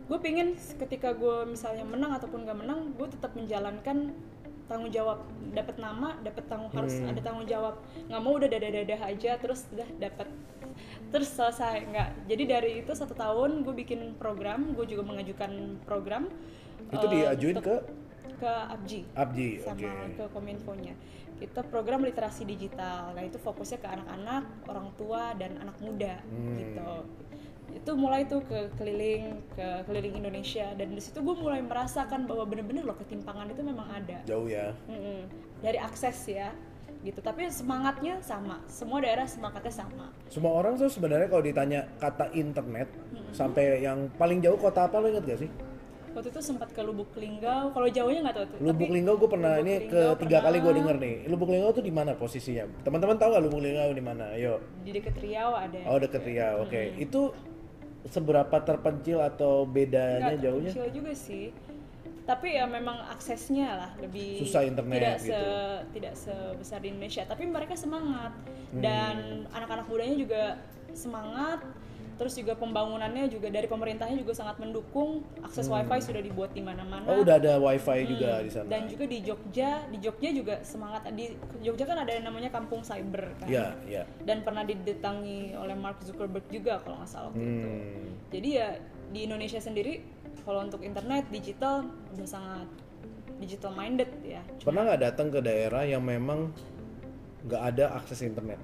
gue 0.07 0.19
pingin 0.23 0.55
ketika 0.55 1.13
gue 1.13 1.45
misalnya 1.45 1.85
menang 1.85 2.17
ataupun 2.17 2.47
gak 2.47 2.57
menang, 2.57 2.95
gue 2.97 3.07
tetap 3.11 3.35
menjalankan 3.37 4.15
tanggung 4.65 4.89
jawab, 4.89 5.21
dapat 5.53 5.75
nama, 5.77 6.17
dapat 6.25 6.43
tanggung 6.49 6.71
harus 6.73 6.97
ada 7.01 7.21
tanggung 7.21 7.45
jawab, 7.45 7.77
nggak 8.09 8.21
mau 8.21 8.33
udah 8.35 8.49
dadah-dadah 8.49 8.99
aja, 9.05 9.31
terus 9.37 9.69
udah 9.69 9.89
dapat 10.01 10.27
terus 11.13 11.29
selesai 11.31 11.85
nggak. 11.87 12.09
Jadi 12.27 12.43
dari 12.49 12.71
itu 12.83 12.91
satu 12.91 13.13
tahun 13.15 13.63
gue 13.63 13.73
bikin 13.85 14.17
program, 14.17 14.73
gue 14.73 14.85
juga 14.89 15.05
mengajukan 15.05 15.79
program. 15.85 16.27
Itu 16.91 17.05
eh, 17.07 17.11
diajuin 17.13 17.57
untuk- 17.61 17.85
ke 18.35 18.51
Abji 18.51 19.01
Abji, 19.15 19.63
sama 19.63 20.11
ke 20.11 20.27
Kominfo-nya. 20.35 20.91
Kita 21.39 21.63
program 21.63 22.03
literasi 22.03 22.43
digital. 22.43 23.15
Nah, 23.15 23.23
itu 23.23 23.39
fokusnya 23.39 23.79
ke 23.79 23.87
anak-anak, 23.87 24.43
orang 24.67 24.91
tua 24.99 25.31
dan 25.39 25.55
anak 25.59 25.79
muda 25.79 26.19
Hmm. 26.27 26.55
gitu. 26.59 26.91
Itu 27.73 27.95
mulai 27.95 28.25
tuh 28.25 28.41
ke 28.45 28.69
keliling 28.75 29.41
ke 29.53 29.67
keliling 29.85 30.19
Indonesia 30.19 30.69
dan 30.73 30.91
di 30.91 31.01
situ 31.01 31.21
gue 31.21 31.35
mulai 31.35 31.61
merasakan 31.61 32.25
bahwa 32.25 32.45
bener-bener 32.45 32.83
loh 32.83 32.97
ketimpangan 32.97 33.49
itu 33.49 33.61
memang 33.61 33.87
ada. 33.89 34.21
Jauh 34.25 34.45
ya. 34.45 34.73
Mm-mm. 34.85 35.25
Dari 35.61 35.77
akses 35.77 36.17
ya 36.27 36.49
gitu. 37.05 37.21
Tapi 37.21 37.45
semangatnya 37.49 38.17
sama. 38.25 38.57
Semua 38.65 38.97
daerah 39.01 39.29
semangatnya 39.29 39.73
sama. 39.73 40.09
Semua 40.27 40.57
orang 40.57 40.73
tuh 40.75 40.89
sebenarnya 40.89 41.29
kalau 41.29 41.43
ditanya 41.45 41.85
kata 41.97 42.33
internet 42.33 42.89
sampai 43.31 43.81
yang 43.81 44.09
paling 44.15 44.41
jauh 44.41 44.57
kota 44.57 44.89
apa 44.89 44.97
lo 44.97 45.09
inget 45.09 45.25
gak 45.25 45.41
sih? 45.45 45.51
Waktu 46.15 46.31
itu 46.31 46.39
sempat 46.39 46.71
ke 46.71 46.79
Lubuk 46.79 47.11
Linggau. 47.19 47.75
Kalau 47.75 47.91
jauhnya 47.91 48.23
nggak 48.23 48.35
tahu 48.39 48.45
tuh. 48.47 48.57
Lubuk 48.63 48.87
tapi- 48.87 48.95
Linggau 48.95 49.15
gue 49.19 49.29
pernah 49.29 49.51
Lubuk 49.53 49.67
ini 49.67 49.73
Linggau 49.83 50.11
ketiga 50.15 50.37
kali 50.41 50.57
gue 50.57 50.73
denger 50.73 50.95
nih. 50.97 51.15
Lubuk 51.27 51.49
Linggau 51.51 51.71
tuh 51.75 51.83
di 51.83 51.91
mana 51.91 52.11
posisinya? 52.15 52.63
Teman-teman 52.81 53.19
tahu 53.19 53.29
gak 53.35 53.43
Lubuk 53.43 53.59
Linggau 53.59 53.91
di 53.91 53.99
mana? 53.99 54.23
Ayo. 54.31 54.63
di 54.79 54.91
deket 54.95 55.19
Riau 55.19 55.51
ada. 55.53 55.79
Oh 55.85 55.99
deket 55.99 56.23
Riau. 56.23 56.63
Oke. 56.63 56.95
Itu 56.95 57.35
seberapa 58.05 58.57
terpencil 58.59 59.17
atau 59.19 59.65
bedanya 59.65 60.31
Nggak 60.31 60.39
jauhnya? 60.41 60.71
terpencil 60.71 60.87
juga 60.93 61.13
sih 61.13 61.45
tapi 62.25 62.57
ya 62.57 62.65
memang 62.65 63.05
aksesnya 63.07 63.69
lah 63.75 63.91
lebih 64.01 64.41
Susah 64.41 64.65
internet 64.65 64.97
tidak 64.97 65.17
gitu. 65.19 65.29
se 65.29 65.41
tidak 65.93 66.13
sebesar 66.15 66.77
di 66.81 66.89
Indonesia 66.89 67.21
tapi 67.23 67.43
mereka 67.45 67.73
semangat 67.75 68.33
Hmm. 68.65 68.81
dan 68.81 69.15
anak-anak 69.53 69.85
mudanya 69.85 70.17
juga 70.17 70.43
semangat 70.91 71.61
terus 72.15 72.33
juga 72.33 72.53
pembangunannya 72.53 73.27
juga 73.27 73.47
dari 73.47 73.65
pemerintahnya 73.65 74.15
juga 74.15 74.31
sangat 74.31 74.55
mendukung 74.57 75.19
akses 75.39 75.65
wifi 75.65 75.99
sudah 76.01 76.19
dibuat 76.19 76.51
di 76.51 76.59
mana-mana 76.59 77.03
Hmm. 77.03 77.11
Oh 77.11 77.21
udah 77.21 77.35
ada 77.35 77.59
wifi 77.59 77.99
Hmm, 77.99 78.09
juga 78.09 78.29
di 78.39 78.49
sana. 78.49 78.67
dan 78.67 78.81
juga 78.85 79.03
di 79.05 79.17
Jogja 79.19 79.69
di 79.85 79.97
Jogja 79.99 80.29
juga 80.31 80.55
semangat 80.61 81.05
di 81.09 81.29
Jogja 81.59 81.83
kan 81.83 81.97
ada 81.97 82.09
yang 82.09 82.23
namanya 82.23 82.49
kampung 82.49 82.79
cyber 82.81 83.35
kan 83.35 83.47
Iya, 83.47 83.67
iya. 83.85 84.03
dan 84.21 84.41
pernah 84.41 84.63
didatangi 84.63 85.53
oleh 85.53 85.73
Mark 85.73 85.99
Zuckerberg 86.01 86.47
juga 86.47 86.79
kalau 86.79 86.97
nggak 86.97 87.09
salah 87.09 87.29
waktu 87.29 87.43
itu 87.43 87.67
Hmm. 87.67 88.09
jadi 88.31 88.49
ya 88.49 88.67
di 89.05 89.19
Indonesia 89.23 89.59
sendiri 89.59 89.99
kalau 90.41 90.61
untuk 90.61 90.81
internet 90.81 91.27
digital 91.29 91.83
udah 92.11 92.25
sangat 92.25 92.67
digital 93.35 93.71
minded 93.71 94.07
ya. 94.21 94.39
Pernah 94.57 94.81
nggak 94.85 95.01
datang 95.03 95.27
ke 95.27 95.39
daerah 95.39 95.83
yang 95.83 95.99
memang 95.99 96.55
nggak 97.43 97.61
ada 97.65 97.85
akses 97.93 98.21
internet? 98.21 98.57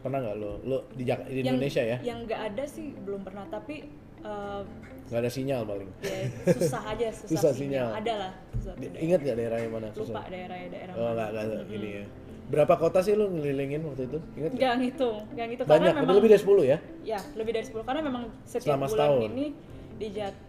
Pernah 0.00 0.18
nggak 0.20 0.36
lo? 0.36 0.52
Lo 0.62 0.78
di, 0.90 1.04
Jak- 1.04 1.26
di 1.26 1.40
Indonesia 1.40 1.82
ya? 1.82 1.98
Yang 2.00 2.18
nggak 2.24 2.40
ada 2.46 2.64
sih 2.64 2.86
belum 2.98 3.20
pernah 3.20 3.44
tapi 3.46 3.84
eh, 4.20 4.60
Nggak 5.06 5.20
ada 5.20 5.30
sinyal 5.30 5.60
paling. 5.64 5.90
ya 6.00 6.18
susah 6.54 6.82
aja 6.86 7.06
susah, 7.18 7.28
Susah 7.28 7.52
sinyal. 7.52 7.88
sinyal. 7.88 7.98
Ada 7.98 8.12
lah 8.16 8.32
susah. 8.54 8.72
Ingat 8.96 9.18
nggak 9.20 9.36
daerah 9.36 9.58
yang 9.58 9.72
mana? 9.72 9.88
Lupa 9.88 10.00
Susah. 10.00 10.22
daerah 10.26 10.56
daerah 10.64 10.92
Oh 10.94 11.02
mana. 11.02 11.12
nggak 11.12 11.28
nggak 11.46 11.62
ini 11.70 11.90
ya. 11.92 12.04
Berapa 12.50 12.74
kota 12.76 12.98
sih 13.00 13.14
lo 13.14 13.28
ngelilingin 13.28 13.80
waktu 13.84 14.02
itu? 14.06 14.18
Ingat? 14.34 14.50
nggak? 14.52 14.74
Ngitung, 14.76 15.16
nggak 15.30 15.46
ngitung 15.46 15.66
Banyak, 15.66 15.86
karena 15.88 16.02
memang 16.02 16.16
lebih 16.16 16.30
dari 16.30 16.42
10 16.42 16.62
ya? 16.64 16.78
ya 17.06 17.20
lebih 17.34 17.52
dari 17.52 17.64
10 17.64 17.78
karena 17.80 18.02
memang 18.02 18.22
setiap 18.42 18.62
Selama 18.66 18.84
bulan 18.84 18.94
setahun. 18.96 19.20
ini 19.28 19.46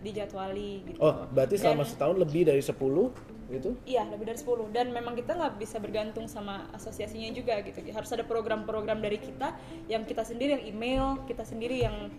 dijadwali 0.01 0.71
gitu. 0.83 0.97
Oh, 0.97 1.13
berarti 1.27 1.55
selama 1.57 1.83
Dan- 1.83 1.91
setahun 1.91 2.15
lebih 2.17 2.41
dari 2.43 2.61
10 2.61 3.40
itu? 3.57 3.71
Iya, 3.83 4.07
lebih 4.07 4.29
dari 4.29 4.39
10 4.39 4.69
dan 4.71 4.93
memang 4.93 5.17
kita 5.17 5.35
nggak 5.35 5.59
bisa 5.59 5.77
bergantung 5.81 6.29
sama 6.29 6.69
asosiasinya 6.71 7.33
juga 7.35 7.59
gitu. 7.65 7.81
Harus 7.91 8.11
ada 8.13 8.23
program-program 8.23 9.01
dari 9.03 9.19
kita 9.19 9.57
yang 9.91 10.07
kita 10.07 10.23
sendiri 10.23 10.61
yang 10.61 10.63
email, 10.69 11.05
kita 11.27 11.43
sendiri 11.43 11.83
yang 11.83 12.13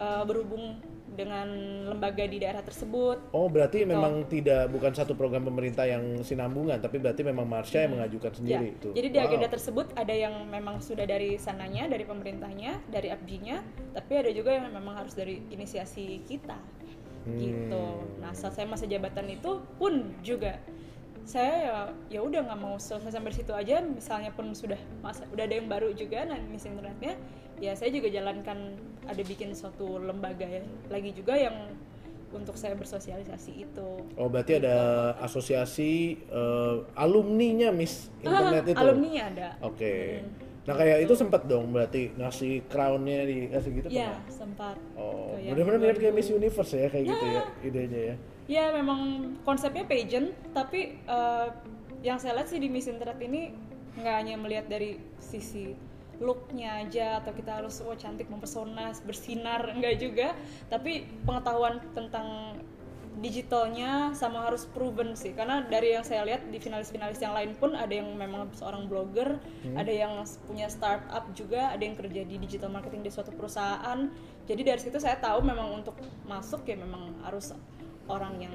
uh, 0.00 0.24
berhubung 0.24 0.78
dengan 1.18 1.50
lembaga 1.90 2.22
di 2.30 2.38
daerah 2.38 2.62
tersebut. 2.62 3.34
Oh, 3.34 3.50
berarti 3.50 3.82
memang 3.82 4.22
tidak 4.30 4.70
bukan 4.70 4.94
satu 4.94 5.18
program 5.18 5.42
pemerintah 5.42 5.82
yang 5.82 6.22
sinambungan, 6.22 6.78
tapi 6.78 7.02
berarti 7.02 7.26
memang 7.26 7.42
Marsha 7.42 7.82
yang 7.82 7.98
mengajukan 7.98 8.30
Ya, 8.30 8.36
sendiri 8.38 8.66
itu. 8.78 8.88
jadi 8.94 9.08
di 9.10 9.18
Wow. 9.18 9.26
agenda 9.26 9.48
tersebut 9.50 9.86
ada 9.98 10.14
yang 10.14 10.46
memang 10.46 10.78
sudah 10.78 11.02
dari 11.10 11.34
sananya, 11.34 11.90
dari 11.90 12.06
pemerintahnya, 12.06 12.86
dari 12.86 13.10
abjinya, 13.10 13.58
tapi 13.98 14.12
ada 14.14 14.30
juga 14.30 14.54
yang 14.62 14.70
memang 14.70 14.94
harus 14.94 15.18
dari 15.18 15.42
inisiasi 15.50 16.22
kita. 16.22 16.77
Gitu. 17.36 17.84
Hmm. 17.84 18.22
Nah, 18.24 18.32
saat 18.32 18.56
saya 18.56 18.64
masa 18.64 18.88
jabatan 18.88 19.28
itu 19.28 19.60
pun 19.76 20.16
juga 20.24 20.56
saya 21.28 21.52
ya 21.60 21.78
ya 22.08 22.20
udah 22.24 22.40
nggak 22.40 22.56
mau 22.56 22.80
selesai 22.80 23.12
sampai 23.12 23.36
situ 23.36 23.52
aja 23.52 23.84
misalnya 23.84 24.32
pun 24.32 24.48
sudah 24.56 24.80
masa 25.04 25.28
udah 25.28 25.44
ada 25.44 25.60
yang 25.60 25.68
baru 25.68 25.92
juga 25.92 26.24
nah 26.24 26.40
miss 26.48 26.64
internetnya 26.64 27.20
ya 27.60 27.76
saya 27.76 27.92
juga 27.92 28.08
jalankan 28.08 28.72
ada 29.04 29.22
bikin 29.28 29.52
suatu 29.52 30.00
lembaga 30.00 30.48
ya 30.48 30.64
lagi 30.88 31.12
juga 31.12 31.36
yang 31.36 31.68
untuk 32.32 32.56
saya 32.56 32.72
bersosialisasi 32.80 33.52
itu 33.60 33.88
Oh, 34.16 34.28
berarti 34.32 34.56
ada 34.56 34.76
asosiasi 35.20 36.16
eh, 36.16 36.76
alumninya 36.96 37.76
Miss 37.76 38.08
Internet 38.24 38.64
Ah, 38.64 38.72
itu. 38.72 38.80
alumni 38.80 39.10
ada 39.20 39.48
Oke. 39.60 40.24
Nah, 40.68 40.76
kayak 40.76 41.08
itu 41.08 41.16
sempat 41.16 41.48
dong 41.48 41.72
berarti 41.72 42.12
ngasih 42.12 42.68
crownnya 42.68 43.24
dikasih 43.24 43.70
gitu 43.72 43.88
ya 43.88 44.12
pernah? 44.12 44.28
sempat 44.28 44.76
Oh, 45.00 45.32
benar-benar 45.40 45.80
mirip 45.80 45.96
kayak 45.96 46.12
2000. 46.12 46.18
Miss 46.20 46.28
Universe 46.28 46.72
ya 46.76 46.88
kayak 46.92 47.04
gitu 47.08 47.24
ya 47.24 47.42
idenya 47.64 48.00
ya. 48.04 48.14
Ya 48.48 48.64
memang 48.76 49.00
konsepnya 49.48 49.88
pageant, 49.88 50.36
tapi 50.52 51.00
eh, 51.00 51.48
yang 52.04 52.20
saya 52.20 52.36
lihat 52.36 52.52
sih 52.52 52.60
di 52.60 52.68
Miss 52.68 52.84
Internet 52.84 53.16
ini 53.24 53.56
nggak 53.96 54.14
hanya 54.20 54.34
melihat 54.36 54.68
dari 54.68 55.00
sisi 55.16 55.72
looknya 56.20 56.84
aja 56.84 57.22
atau 57.22 57.32
kita 57.32 57.62
harus 57.62 57.78
oh 57.82 57.94
cantik 57.94 58.26
mempesona 58.28 58.90
bersinar 59.06 59.70
enggak 59.74 60.02
juga 60.02 60.34
tapi 60.66 61.06
pengetahuan 61.22 61.78
tentang 61.94 62.58
digitalnya 63.18 64.14
sama 64.14 64.46
harus 64.46 64.62
proven 64.70 65.18
sih 65.18 65.34
karena 65.34 65.66
dari 65.66 65.90
yang 65.98 66.06
saya 66.06 66.22
lihat 66.22 66.46
di 66.46 66.62
finalis-finalis 66.62 67.18
yang 67.18 67.34
lain 67.34 67.50
pun 67.58 67.74
ada 67.74 67.90
yang 67.90 68.14
memang 68.14 68.46
seorang 68.54 68.86
blogger 68.86 69.42
Hmm. 69.58 69.74
ada 69.74 69.90
yang 69.90 70.22
punya 70.46 70.70
startup 70.70 71.26
juga 71.34 71.74
ada 71.74 71.82
yang 71.82 71.98
kerja 71.98 72.22
di 72.22 72.38
digital 72.38 72.70
marketing 72.70 73.02
di 73.02 73.10
suatu 73.10 73.34
perusahaan 73.34 74.06
jadi 74.46 74.62
dari 74.62 74.80
situ 74.80 75.02
saya 75.02 75.18
tahu 75.18 75.42
memang 75.42 75.82
untuk 75.82 75.98
masuk 76.30 76.62
ya 76.62 76.78
memang 76.78 77.18
harus 77.26 77.50
orang 78.06 78.38
yang 78.38 78.54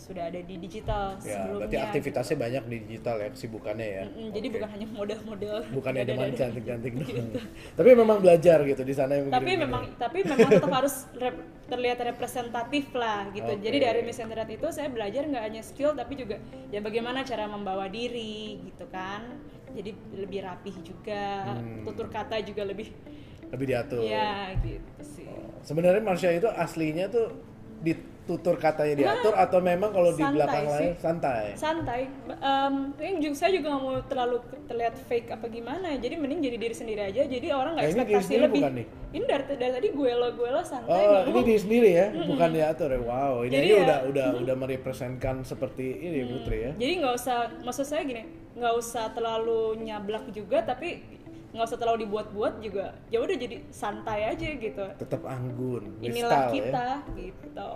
sudah 0.00 0.32
ada 0.32 0.40
di 0.40 0.56
digital 0.56 1.20
Ya, 1.20 1.44
sebelumnya 1.44 1.68
berarti 1.68 1.76
aktivitasnya 1.76 2.36
banyak 2.40 2.62
di 2.64 2.76
digital 2.82 3.16
ya, 3.20 3.28
kesibukannya 3.28 3.88
ya. 3.92 4.02
Mm-mm, 4.08 4.28
jadi 4.32 4.46
Oke. 4.48 4.54
bukan 4.56 4.68
hanya 4.72 4.86
model-model 4.88 5.56
bukannya 5.70 6.02
dada-dada 6.02 6.24
cuma 6.26 6.40
cantik-cantik 6.40 6.92
gitu. 6.96 7.22
Tapi 7.76 7.88
memang 7.92 8.18
belajar 8.18 8.58
gitu 8.64 8.82
di 8.82 8.94
sana 8.96 9.12
tapi 9.28 9.52
memang 9.54 9.82
tapi 9.94 10.18
memang 10.24 10.48
tetap 10.50 10.72
harus 10.72 10.94
rep- 11.14 11.44
terlihat 11.68 11.98
representatif 12.00 12.90
lah 12.92 13.28
gitu 13.30 13.46
Oke. 13.46 13.60
jadi 13.60 13.76
dari 13.78 14.00
Miss 14.00 14.16
Internet 14.16 14.48
itu 14.48 14.66
saya 14.72 14.88
belajar 14.88 15.22
nggak 15.22 15.44
hanya 15.44 15.62
skill 15.62 15.92
tapi 15.92 16.16
juga 16.16 16.40
ya 16.68 16.80
bagaimana 16.80 17.20
cara 17.22 17.44
membawa 17.44 17.84
diri 17.86 18.58
gitu 18.64 18.88
kan 18.88 19.22
jadi 19.70 19.92
lebih 20.16 20.40
rapih 20.42 20.74
juga 20.80 21.44
Hmm. 21.46 21.84
tutur 21.84 22.08
kata 22.08 22.40
juga 22.40 22.64
lebih 22.64 22.90
lebih 23.50 23.66
diatur. 23.68 24.00
ya 24.02 24.54
gitu 24.58 25.02
sih 25.04 25.28
Sebenarnya 25.60 26.00
Marsha 26.00 26.32
itu 26.32 26.48
aslinya 26.48 27.06
tuh 27.06 27.28
ditutur 28.22 28.54
katanya 28.56 28.94
diatur 28.94 29.34
atau 29.34 29.58
memang 29.58 29.90
kalau 29.90 30.12
di 30.12 30.22
belakang 30.22 30.62
sih. 30.68 30.74
lain 30.86 30.92
santai. 30.94 31.44
santai 31.52 32.00
yang 33.00 33.16
juga 33.18 33.34
saya 33.34 33.50
juga 33.50 33.66
nggak 33.68 33.82
mau 33.82 33.98
terlalu 34.06 34.36
terlihat 34.64 34.94
fake 35.00 35.28
apa 35.30 35.46
gimana 35.46 35.84
ya 35.88 35.98
jadi 36.00 36.14
mending 36.14 36.38
jadi 36.40 36.56
diri 36.56 36.70
sendiri 36.72 37.02
aja 37.02 37.22
jadi 37.24 37.46
orang 37.50 37.74
nggak 37.74 37.82
Nah, 37.82 37.90
ini 37.90 37.98
ekspektasi 37.98 38.22
sendiri 38.22 38.42
lebih 38.44 38.60
bukan 38.60 38.72
nih? 38.72 38.86
ini 39.10 39.24
dari, 39.26 39.44
dari 39.50 39.72
tadi 39.72 39.88
gue 39.90 40.10
lo 40.12 40.28
gue 40.30 40.48
lo 40.48 40.62
santai 40.62 41.02
Oh, 41.02 41.20
ini 41.26 41.40
diri 41.42 41.58
sendiri 41.58 41.90
ya, 41.90 42.06
bukan 42.22 42.48
diatur 42.52 42.88
ya. 42.88 43.00
Wow, 43.00 43.34
ini 43.42 43.54
Jadi 43.56 43.66
ya- 43.68 43.82
udah 43.82 43.98
udah 44.06 44.26
udah 44.38 44.54
merepresentkan 44.56 45.34
seperti 45.42 45.86
ini 45.98 46.18
Putri 46.24 46.58
ya. 46.60 46.72
jadi 46.76 46.92
nggak 47.00 47.14
usah 47.16 47.36
maksud 47.60 47.82
saya 47.84 48.04
gini 48.04 48.22
nggak 48.52 48.74
usah 48.76 49.10
terlalu 49.10 49.60
nyablak 49.80 50.30
juga 50.30 50.62
tapi 50.62 51.02
nggak 51.50 51.66
usah 51.66 51.74
terlalu 51.76 52.06
dibuat-buat 52.06 52.62
juga 52.62 52.94
ya 53.08 53.18
udah 53.18 53.34
jadi 53.34 53.58
santai 53.68 54.22
aja 54.28 54.46
gitu 54.46 54.84
Tetap 54.96 55.22
anggun, 55.24 55.82
inilah 55.98 56.46
style 56.46 56.54
kita 56.54 56.86
ya. 57.02 57.18
gitu 57.18 57.70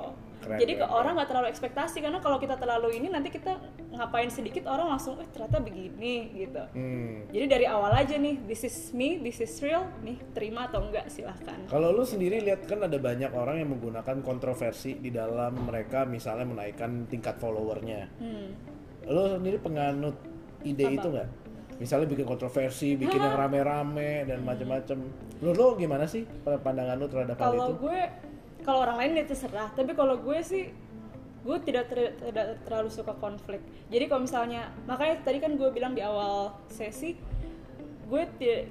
Keren, 0.45 0.59
jadi 0.61 0.73
ke 0.77 0.85
keren, 0.85 0.93
orang 0.93 1.13
nggak 1.17 1.29
terlalu 1.33 1.49
ekspektasi 1.49 1.97
karena 1.99 2.21
kalau 2.21 2.37
kita 2.37 2.55
terlalu 2.55 2.89
ini 2.95 3.09
nanti 3.09 3.33
kita 3.33 3.57
ngapain 3.91 4.29
sedikit 4.29 4.69
orang 4.69 4.93
langsung 4.93 5.17
eh 5.17 5.29
ternyata 5.33 5.59
begini 5.59 6.31
gitu 6.37 6.63
Hmm. 6.77 7.25
jadi 7.33 7.47
dari 7.49 7.67
awal 7.67 7.91
aja 7.91 8.15
nih 8.15 8.45
this 8.45 8.63
is 8.63 8.93
me 8.93 9.17
this 9.19 9.41
is 9.41 9.51
real 9.59 9.89
nih 10.03 10.21
terima 10.31 10.69
atau 10.69 10.85
enggak 10.85 11.09
silahkan 11.09 11.57
Kalau 11.65 11.89
lu 11.91 12.05
sendiri 12.05 12.39
lihat 12.39 12.69
kan 12.69 12.85
ada 12.85 12.99
banyak 13.01 13.33
orang 13.33 13.65
yang 13.65 13.73
menggunakan 13.73 14.21
kontroversi 14.21 15.01
di 15.01 15.09
dalam 15.09 15.65
mereka 15.65 16.05
misalnya 16.05 16.45
menaikkan 16.45 17.09
tingkat 17.09 17.41
followernya. 17.41 18.13
hmm. 18.21 18.49
Lu 19.09 19.41
sendiri 19.41 19.57
penganut 19.59 20.17
ide 20.61 20.85
Apa? 20.85 20.95
itu 20.95 21.09
nggak? 21.09 21.29
Misalnya 21.75 22.07
bikin 22.07 22.23
kontroversi, 22.23 22.95
bikin 22.95 23.19
yang 23.19 23.35
rame-rame 23.35 24.23
dan 24.25 24.47
macam-macam. 24.47 24.99
Lu 25.43 25.51
lu 25.51 25.75
gimana 25.75 26.07
sih 26.07 26.23
pandangan 26.45 26.95
lu 26.97 27.07
terhadap 27.11 27.35
hal 27.35 27.51
kalau 27.51 27.67
itu? 27.69 27.75
gue 27.83 28.01
kalau 28.65 28.81
orang 28.81 28.97
lain 28.97 29.13
ya 29.15 29.25
terserah 29.25 29.69
tapi 29.71 29.93
kalau 29.93 30.17
gue 30.17 30.39
sih 30.41 30.73
gue 31.41 31.57
tidak 31.61 31.87
ter- 31.87 32.17
tidak 32.19 32.65
terlalu 32.65 32.89
suka 32.89 33.13
konflik 33.15 33.61
jadi 33.87 34.09
kalau 34.09 34.25
misalnya 34.25 34.73
makanya 34.83 35.21
tadi 35.21 35.39
kan 35.39 35.55
gue 35.55 35.69
bilang 35.69 35.93
di 35.93 36.01
awal 36.01 36.57
sesi 36.67 37.15
gue 38.05 38.23
ti- 38.35 38.65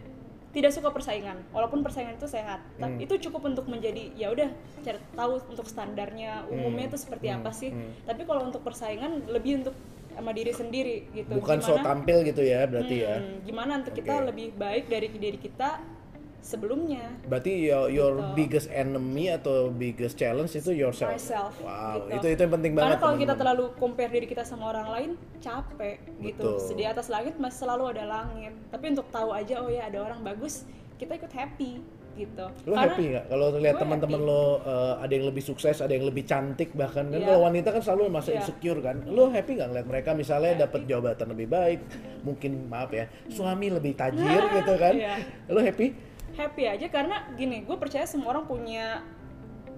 tidak 0.49 0.69
suka 0.69 0.89
persaingan 0.89 1.37
walaupun 1.49 1.81
persaingan 1.81 2.13
itu 2.13 2.25
sehat 2.25 2.61
Hmm. 2.61 2.79
tapi 2.79 3.05
itu 3.05 3.17
cukup 3.23 3.45
untuk 3.47 3.65
menjadi 3.65 4.13
ya 4.13 4.29
udah 4.29 4.49
cari 4.79 4.97
tahu 5.11 5.31
untuk 5.47 5.65
standarnya 5.65 6.45
umumnya 6.47 6.85
Hmm. 6.85 6.91
itu 6.91 6.97
seperti 6.99 7.29
Hmm. 7.29 7.37
apa 7.39 7.49
sih 7.51 7.69
Hmm. 7.69 7.93
tapi 8.03 8.21
kalau 8.23 8.41
untuk 8.43 8.61
persaingan 8.61 9.25
lebih 9.27 9.61
untuk 9.61 9.73
sama 10.11 10.29
diri 10.29 10.53
sendiri 10.53 11.09
gitu 11.11 11.33
Bukan 11.35 11.57
so 11.57 11.73
Gimana- 11.73 11.85
tampil 11.87 12.17
gitu 12.23 12.41
ya 12.43 12.69
berarti 12.69 12.95
ya. 13.01 13.17
Hmm, 13.17 13.41
gimana 13.41 13.81
untuk 13.81 13.93
kita 13.95 14.13
Oke. 14.15 14.25
lebih 14.29 14.47
baik 14.53 14.85
dari 14.85 15.07
diri 15.09 15.39
kita 15.39 15.81
sebelumnya 16.43 17.07
Berarti 17.23 17.51
your, 17.63 17.87
your 17.87 18.13
Gitu. 18.13 18.35
biggest 18.35 18.67
enemy 18.69 19.31
atau 19.31 19.71
biggest 19.71 20.13
challenge 20.13 20.51
itu 20.51 20.75
yourself. 20.75 21.15
myself 21.15 21.55
Wow, 21.57 22.03
gitu. 22.05 22.19
itu 22.19 22.27
itu 22.35 22.41
yang 22.43 22.53
penting 22.53 22.71
banget. 22.75 22.87
Karena 22.91 22.99
kalau 22.99 23.15
kita 23.15 23.33
terlalu 23.33 23.63
compare 23.79 24.11
diri 24.11 24.27
kita 24.27 24.43
sama 24.43 24.69
orang 24.69 24.87
lain 24.91 25.09
capek 25.39 25.97
gitu. 26.19 26.59
Betul. 26.59 26.75
Di 26.75 26.83
atas 26.83 27.07
langit 27.07 27.39
masih 27.39 27.63
selalu 27.63 27.83
ada 27.89 28.03
langit. 28.03 28.51
Tapi 28.67 28.85
untuk 28.91 29.07
tahu 29.07 29.31
aja 29.31 29.63
oh 29.63 29.71
ya 29.71 29.87
ada 29.87 30.03
orang 30.03 30.19
bagus, 30.19 30.67
kita 30.95 31.15
ikut 31.15 31.31
happy 31.31 31.79
gitu. 32.13 32.45
Lo 32.69 32.77
Karena 32.77 32.93
happy 32.93 33.03
nggak 33.09 33.25
kalau 33.25 33.45
lihat 33.57 33.75
teman-teman 33.81 34.21
lo 34.21 34.61
uh, 34.61 35.01
ada 35.01 35.09
yang 35.09 35.25
lebih 35.25 35.41
sukses, 35.41 35.81
ada 35.81 35.89
yang 35.89 36.05
lebih 36.05 36.21
cantik 36.23 36.69
bahkan 36.73 37.09
kan 37.09 37.17
Iya. 37.17 37.25
kalau 37.25 37.41
wanita 37.41 37.73
kan 37.73 37.81
selalu 37.81 38.01
masa 38.11 38.29
Iya. 38.29 38.37
insecure 38.37 38.79
kan. 38.79 39.01
Lo 39.07 39.33
happy 39.33 39.57
nggak 39.57 39.69
ngeliat 39.71 39.87
mereka 39.89 40.09
misalnya 40.13 40.53
dapat 40.59 40.85
jabatan 40.85 41.33
lebih 41.33 41.47
baik, 41.49 41.79
mungkin 42.21 42.69
maaf 42.69 42.91
ya 42.91 43.09
suami 43.27 43.71
lebih 43.71 43.97
tajir 43.97 44.21
gitu 44.57 44.73
kan? 44.77 44.93
Iya. 44.93 45.13
Lo 45.49 45.57
happy? 45.57 46.12
Happy 46.33 46.63
aja 46.65 46.87
karena 46.89 47.29
gini, 47.37 47.65
gue 47.65 47.77
percaya 47.77 48.05
semua 48.05 48.37
orang 48.37 48.45
punya 48.49 49.01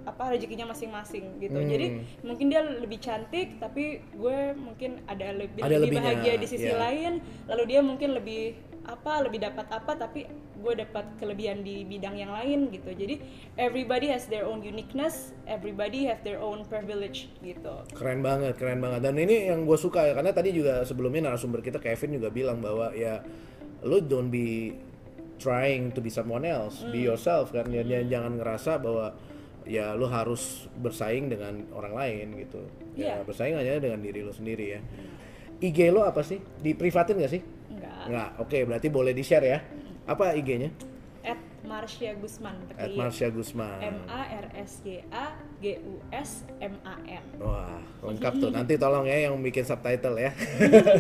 apa 0.06 0.38
rezekinya 0.38 0.70
masing-masing 0.70 1.42
gitu. 1.42 1.58
Hmm. 1.58 1.68
Jadi 1.68 1.86
mungkin 2.22 2.46
dia 2.54 2.62
lebih 2.62 3.02
cantik 3.02 3.58
tapi 3.58 4.06
gue 4.14 4.54
mungkin 4.54 5.02
ada 5.10 5.34
lebih 5.34 5.66
Ada 5.66 5.82
lebih 5.82 5.98
lebihnya, 5.98 6.14
bahagia 6.22 6.34
di 6.38 6.48
sisi 6.48 6.70
iya. 6.70 6.78
lain. 6.78 7.20
Lalu 7.50 7.64
dia 7.66 7.80
mungkin 7.82 8.14
lebih 8.14 8.54
apa 8.86 9.26
lebih 9.26 9.42
dapat 9.42 9.66
apa 9.74 9.98
tapi 9.98 10.30
gue 10.62 10.74
dapat 10.78 11.06
kelebihan 11.18 11.66
di 11.66 11.82
bidang 11.90 12.22
yang 12.22 12.30
lain 12.30 12.70
gitu. 12.70 12.94
Jadi 12.94 13.18
everybody 13.58 14.14
has 14.14 14.30
their 14.30 14.46
own 14.46 14.62
uniqueness, 14.62 15.34
everybody 15.50 16.06
have 16.06 16.22
their 16.22 16.38
own 16.38 16.62
privilege 16.70 17.30
gitu. 17.42 17.82
Keren 17.98 18.22
banget, 18.22 18.62
keren 18.62 18.82
banget. 18.82 19.02
Dan 19.10 19.18
ini 19.18 19.50
yang 19.50 19.66
gue 19.66 19.78
suka 19.78 20.06
ya, 20.06 20.14
karena 20.14 20.34
tadi 20.38 20.54
juga 20.54 20.86
sebelumnya 20.86 21.34
narasumber 21.34 21.66
kita 21.66 21.82
Kevin 21.82 22.22
juga 22.22 22.30
bilang 22.30 22.62
bahwa 22.62 22.94
ya 22.94 23.26
lo 23.86 24.02
don't 24.02 24.30
be 24.30 24.78
trying 25.38 25.92
to 25.92 26.00
be 26.00 26.10
someone 26.10 26.44
else, 26.44 26.82
be 26.90 27.04
Hmm. 27.04 27.14
yourself 27.14 27.52
kan. 27.52 27.68
Ya, 27.70 27.84
jangan 27.84 28.40
ngerasa 28.40 28.80
bahwa 28.80 29.16
ya 29.66 29.98
lo 29.98 30.06
harus 30.06 30.70
bersaing 30.78 31.28
dengan 31.28 31.66
orang 31.74 31.94
lain 31.98 32.28
gitu. 32.38 32.62
Ya 32.96 33.20
Iya. 33.20 33.26
bersaing 33.26 33.58
hanya 33.58 33.82
dengan 33.82 34.00
diri 34.00 34.22
lo 34.22 34.32
sendiri 34.32 34.78
ya. 34.78 34.82
IG 35.60 35.90
lo 35.90 36.04
apa 36.06 36.22
sih? 36.22 36.38
Diprivatin 36.62 37.18
gak 37.18 37.32
sih? 37.32 37.42
Enggak. 37.72 38.04
Nggak. 38.08 38.30
Oke, 38.44 38.58
berarti 38.68 38.88
boleh 38.92 39.12
di 39.16 39.24
share 39.24 39.48
ya. 39.48 39.60
Apa 40.06 40.38
IG-nya? 40.38 40.70
Marsha 41.66 42.14
Gusman 42.16 42.56
At 42.70 42.88
pakai. 42.88 42.96
Marsha 42.96 43.28
Gusman. 43.34 43.78
M 43.82 43.98
A 44.08 44.22
R 44.30 44.48
S 44.56 44.86
Y 44.86 45.02
A 45.10 45.34
G 45.60 45.82
U 45.82 46.00
S 46.14 46.46
M 46.62 46.78
A 46.86 46.96
N. 47.04 47.26
Wah, 47.42 47.82
lengkap 48.06 48.34
tuh. 48.40 48.50
Nanti 48.56 48.78
tolong 48.78 49.10
ya 49.10 49.28
yang 49.28 49.36
bikin 49.42 49.66
subtitle 49.66 50.16
ya. 50.22 50.32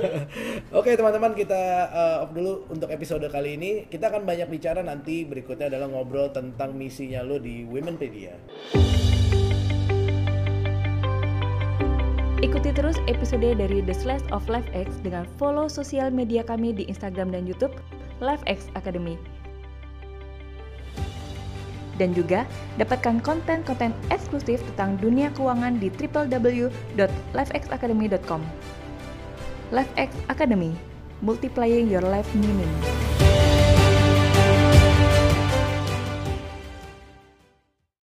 Oke, 0.79 0.97
teman-teman, 0.97 1.37
kita 1.37 1.61
uh, 1.93 2.23
off 2.25 2.33
dulu 2.33 2.65
untuk 2.73 2.89
episode 2.89 3.23
kali 3.29 3.55
ini. 3.55 3.71
Kita 3.87 4.09
akan 4.09 4.25
banyak 4.25 4.49
bicara 4.49 4.81
nanti 4.81 5.23
berikutnya 5.23 5.69
adalah 5.69 5.87
ngobrol 5.87 6.33
tentang 6.33 6.73
misinya 6.73 7.21
lo 7.21 7.37
di 7.37 7.63
Womenpedia. 7.63 8.35
Ikuti 12.43 12.69
terus 12.75 13.01
episode 13.09 13.57
dari 13.57 13.81
The 13.81 13.95
Slash 13.95 14.27
of 14.29 14.45
LifeX 14.45 15.01
dengan 15.01 15.25
follow 15.39 15.65
sosial 15.65 16.13
media 16.13 16.45
kami 16.45 16.77
di 16.77 16.85
Instagram 16.85 17.33
dan 17.33 17.49
YouTube 17.49 17.73
LifeX 18.21 18.69
Academy. 18.77 19.17
Dan 21.95 22.11
juga 22.11 22.43
dapatkan 22.75 23.23
konten-konten 23.23 23.95
eksklusif 24.11 24.59
tentang 24.73 24.97
dunia 24.99 25.31
keuangan 25.31 25.79
di 25.79 25.87
www.lifexacademy.com. 25.87 28.41
LifeX 29.73 30.13
Academy, 30.29 30.77
multiplying 31.25 31.89
your 31.89 32.05
life 32.05 32.29
meaning. 32.37 32.69